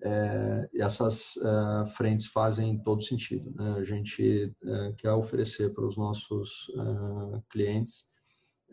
É, 0.03 0.67
essas 0.73 1.37
é, 1.37 1.85
frentes 1.95 2.25
fazem 2.25 2.81
todo 2.81 3.03
sentido. 3.03 3.53
Né? 3.53 3.75
A 3.77 3.83
gente 3.83 4.51
é, 4.63 4.93
quer 4.97 5.11
oferecer 5.13 5.75
para 5.75 5.85
os 5.85 5.95
nossos 5.95 6.71
é, 6.73 7.41
clientes 7.51 8.09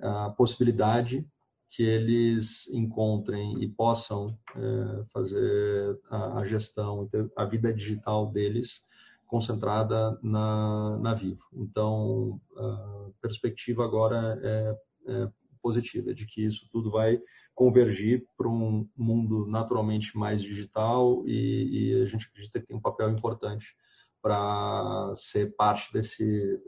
a 0.00 0.30
possibilidade 0.30 1.26
que 1.68 1.82
eles 1.82 2.66
encontrem 2.70 3.62
e 3.62 3.68
possam 3.68 4.24
é, 4.56 5.04
fazer 5.12 6.00
a, 6.10 6.38
a, 6.38 6.44
gestão, 6.44 7.06
a 7.36 7.44
vida 7.44 7.74
digital 7.74 8.32
deles 8.32 8.88
concentrada 9.28 10.18
na, 10.22 10.98
na 10.98 11.14
Vivo. 11.14 11.44
Então, 11.52 12.40
a 12.56 13.10
perspectiva 13.20 13.84
agora 13.84 14.40
é, 14.42 14.76
é 15.06 15.28
positiva, 15.62 16.14
de 16.14 16.26
que 16.26 16.44
isso 16.44 16.68
tudo 16.72 16.90
vai 16.90 17.20
convergir 17.54 18.24
para 18.36 18.48
um 18.48 18.88
mundo 18.96 19.46
naturalmente 19.46 20.16
mais 20.16 20.42
digital 20.42 21.22
e, 21.26 21.94
e, 21.98 22.02
a 22.02 22.06
gente 22.06 22.26
acredita 22.26 22.58
que 22.58 22.66
tem 22.66 22.76
um 22.76 22.80
papel 22.80 23.10
importante 23.10 23.76
para 24.22 25.12
ser 25.14 25.54
parte 25.56 25.92
desse, 25.92 26.60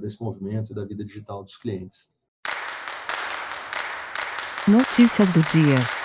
desse 0.00 0.22
movimento 0.22 0.74
da 0.74 0.84
vida 0.84 1.04
digital 1.04 1.42
dos 1.44 1.56
clientes. 1.56 2.08
Notícias 4.66 5.32
do 5.32 5.40
dia. 5.42 5.99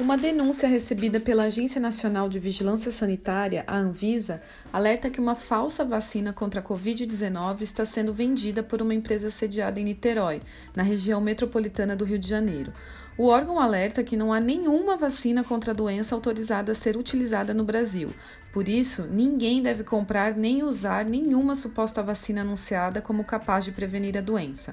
Uma 0.00 0.16
denúncia 0.16 0.66
recebida 0.66 1.20
pela 1.20 1.42
Agência 1.42 1.78
Nacional 1.78 2.26
de 2.26 2.38
Vigilância 2.38 2.90
Sanitária, 2.90 3.64
a 3.66 3.76
Anvisa, 3.76 4.40
alerta 4.72 5.10
que 5.10 5.20
uma 5.20 5.34
falsa 5.34 5.84
vacina 5.84 6.32
contra 6.32 6.60
a 6.60 6.62
Covid-19 6.62 7.60
está 7.60 7.84
sendo 7.84 8.10
vendida 8.10 8.62
por 8.62 8.80
uma 8.80 8.94
empresa 8.94 9.30
sediada 9.30 9.78
em 9.78 9.84
Niterói, 9.84 10.40
na 10.74 10.82
região 10.82 11.20
metropolitana 11.20 11.94
do 11.94 12.06
Rio 12.06 12.18
de 12.18 12.26
Janeiro. 12.26 12.72
O 13.18 13.26
órgão 13.26 13.60
alerta 13.60 14.02
que 14.02 14.16
não 14.16 14.32
há 14.32 14.40
nenhuma 14.40 14.96
vacina 14.96 15.44
contra 15.44 15.72
a 15.72 15.74
doença 15.74 16.14
autorizada 16.14 16.72
a 16.72 16.74
ser 16.74 16.96
utilizada 16.96 17.52
no 17.52 17.62
Brasil. 17.62 18.08
Por 18.54 18.70
isso, 18.70 19.02
ninguém 19.02 19.62
deve 19.62 19.84
comprar 19.84 20.34
nem 20.34 20.62
usar 20.62 21.04
nenhuma 21.04 21.54
suposta 21.54 22.02
vacina 22.02 22.40
anunciada 22.40 23.02
como 23.02 23.22
capaz 23.22 23.66
de 23.66 23.72
prevenir 23.72 24.16
a 24.16 24.22
doença. 24.22 24.72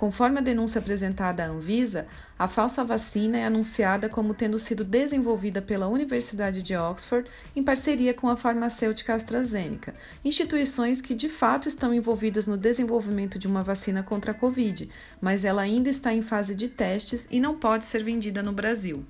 Conforme 0.00 0.38
a 0.38 0.42
denúncia 0.42 0.78
apresentada 0.78 1.44
à 1.44 1.46
Anvisa, 1.46 2.06
a 2.38 2.48
falsa 2.48 2.82
vacina 2.82 3.36
é 3.36 3.44
anunciada 3.44 4.08
como 4.08 4.32
tendo 4.32 4.58
sido 4.58 4.82
desenvolvida 4.82 5.60
pela 5.60 5.88
Universidade 5.88 6.62
de 6.62 6.74
Oxford 6.74 7.28
em 7.54 7.62
parceria 7.62 8.14
com 8.14 8.26
a 8.26 8.34
farmacêutica 8.34 9.12
AstraZeneca, 9.12 9.94
instituições 10.24 11.02
que 11.02 11.14
de 11.14 11.28
fato 11.28 11.68
estão 11.68 11.92
envolvidas 11.92 12.46
no 12.46 12.56
desenvolvimento 12.56 13.38
de 13.38 13.46
uma 13.46 13.62
vacina 13.62 14.02
contra 14.02 14.30
a 14.32 14.34
Covid, 14.34 14.88
mas 15.20 15.44
ela 15.44 15.60
ainda 15.60 15.90
está 15.90 16.14
em 16.14 16.22
fase 16.22 16.54
de 16.54 16.66
testes 16.66 17.28
e 17.30 17.38
não 17.38 17.58
pode 17.58 17.84
ser 17.84 18.02
vendida 18.02 18.42
no 18.42 18.54
Brasil. 18.54 19.04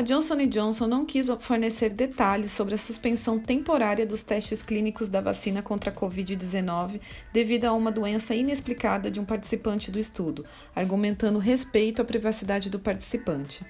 A 0.00 0.02
Johnson 0.02 0.46
Johnson 0.46 0.86
não 0.86 1.04
quis 1.04 1.26
fornecer 1.40 1.90
detalhes 1.90 2.52
sobre 2.52 2.74
a 2.74 2.78
suspensão 2.78 3.38
temporária 3.38 4.06
dos 4.06 4.22
testes 4.22 4.62
clínicos 4.62 5.10
da 5.10 5.20
vacina 5.20 5.60
contra 5.60 5.90
a 5.90 5.94
Covid-19 5.94 6.98
devido 7.34 7.66
a 7.66 7.74
uma 7.74 7.92
doença 7.92 8.34
inexplicada 8.34 9.10
de 9.10 9.20
um 9.20 9.26
participante 9.26 9.90
do 9.90 9.98
estudo, 9.98 10.46
argumentando 10.74 11.38
respeito 11.38 12.00
à 12.00 12.04
privacidade 12.06 12.70
do 12.70 12.78
participante. 12.78 13.62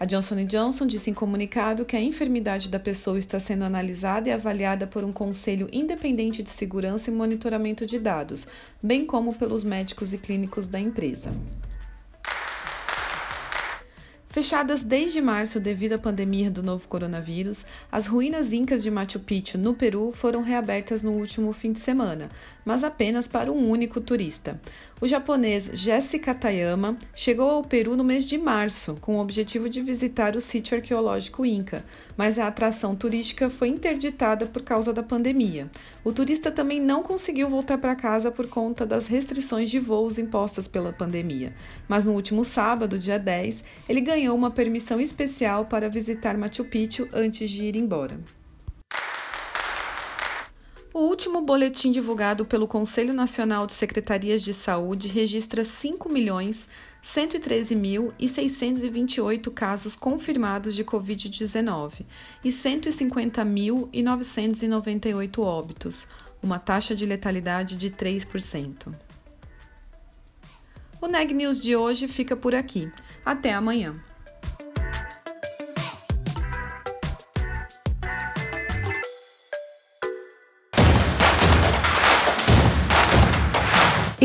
A 0.00 0.04
Johnson 0.04 0.44
Johnson 0.44 0.88
disse 0.88 1.08
em 1.08 1.14
comunicado 1.14 1.84
que 1.84 1.94
a 1.94 2.02
enfermidade 2.02 2.68
da 2.68 2.80
pessoa 2.80 3.16
está 3.16 3.38
sendo 3.38 3.62
analisada 3.62 4.28
e 4.28 4.32
avaliada 4.32 4.88
por 4.88 5.04
um 5.04 5.12
conselho 5.12 5.68
independente 5.72 6.42
de 6.42 6.50
segurança 6.50 7.12
e 7.12 7.14
monitoramento 7.14 7.86
de 7.86 8.00
dados, 8.00 8.48
bem 8.82 9.06
como 9.06 9.32
pelos 9.32 9.62
médicos 9.62 10.12
e 10.12 10.18
clínicos 10.18 10.66
da 10.66 10.80
empresa. 10.80 11.30
Fechadas 14.36 14.82
desde 14.82 15.22
março 15.22 15.58
devido 15.58 15.94
à 15.94 15.98
pandemia 15.98 16.50
do 16.50 16.62
novo 16.62 16.86
coronavírus, 16.88 17.64
as 17.90 18.06
ruínas 18.06 18.52
incas 18.52 18.82
de 18.82 18.90
Machu 18.90 19.18
Picchu, 19.18 19.56
no 19.56 19.72
Peru, 19.72 20.12
foram 20.12 20.42
reabertas 20.42 21.02
no 21.02 21.12
último 21.12 21.54
fim 21.54 21.72
de 21.72 21.80
semana, 21.80 22.28
mas 22.62 22.84
apenas 22.84 23.26
para 23.26 23.50
um 23.50 23.70
único 23.70 23.98
turista. 23.98 24.60
O 25.00 25.06
japonês 25.06 25.70
Jesse 25.72 26.18
Katayama 26.18 26.98
chegou 27.14 27.48
ao 27.48 27.64
Peru 27.64 27.96
no 27.96 28.04
mês 28.04 28.26
de 28.26 28.36
março, 28.36 28.98
com 29.00 29.16
o 29.16 29.20
objetivo 29.20 29.70
de 29.70 29.80
visitar 29.80 30.36
o 30.36 30.40
sítio 30.42 30.76
arqueológico 30.76 31.46
Inca, 31.46 31.82
mas 32.14 32.38
a 32.38 32.46
atração 32.46 32.94
turística 32.94 33.48
foi 33.48 33.68
interditada 33.68 34.44
por 34.44 34.60
causa 34.60 34.92
da 34.92 35.02
pandemia. 35.02 35.70
O 36.06 36.12
turista 36.12 36.52
também 36.52 36.80
não 36.80 37.02
conseguiu 37.02 37.48
voltar 37.48 37.78
para 37.78 37.96
casa 37.96 38.30
por 38.30 38.46
conta 38.46 38.86
das 38.86 39.08
restrições 39.08 39.68
de 39.68 39.80
voos 39.80 40.18
impostas 40.18 40.68
pela 40.68 40.92
pandemia. 40.92 41.52
Mas 41.88 42.04
no 42.04 42.12
último 42.12 42.44
sábado, 42.44 42.96
dia 42.96 43.18
10, 43.18 43.64
ele 43.88 44.00
ganhou 44.00 44.36
uma 44.36 44.48
permissão 44.48 45.00
especial 45.00 45.64
para 45.64 45.90
visitar 45.90 46.38
Machu 46.38 46.64
Picchu 46.64 47.08
antes 47.12 47.50
de 47.50 47.64
ir 47.64 47.74
embora. 47.74 48.20
O 50.94 51.00
último 51.00 51.40
boletim 51.40 51.90
divulgado 51.90 52.46
pelo 52.46 52.68
Conselho 52.68 53.12
Nacional 53.12 53.66
de 53.66 53.74
Secretarias 53.74 54.42
de 54.42 54.54
Saúde 54.54 55.08
registra 55.08 55.64
5.113.628 57.06 59.50
casos 59.52 59.94
confirmados 59.94 60.74
de 60.74 60.82
Covid-19 60.84 62.04
e 62.44 62.48
150.998 62.48 65.38
óbitos, 65.38 66.08
uma 66.42 66.58
taxa 66.58 66.96
de 66.96 67.06
letalidade 67.06 67.76
de 67.76 67.92
3%. 67.92 68.92
O 71.00 71.06
Neg 71.06 71.32
News 71.32 71.62
de 71.62 71.76
hoje 71.76 72.08
fica 72.08 72.34
por 72.34 72.56
aqui. 72.56 72.90
Até 73.24 73.54
amanhã. 73.54 73.94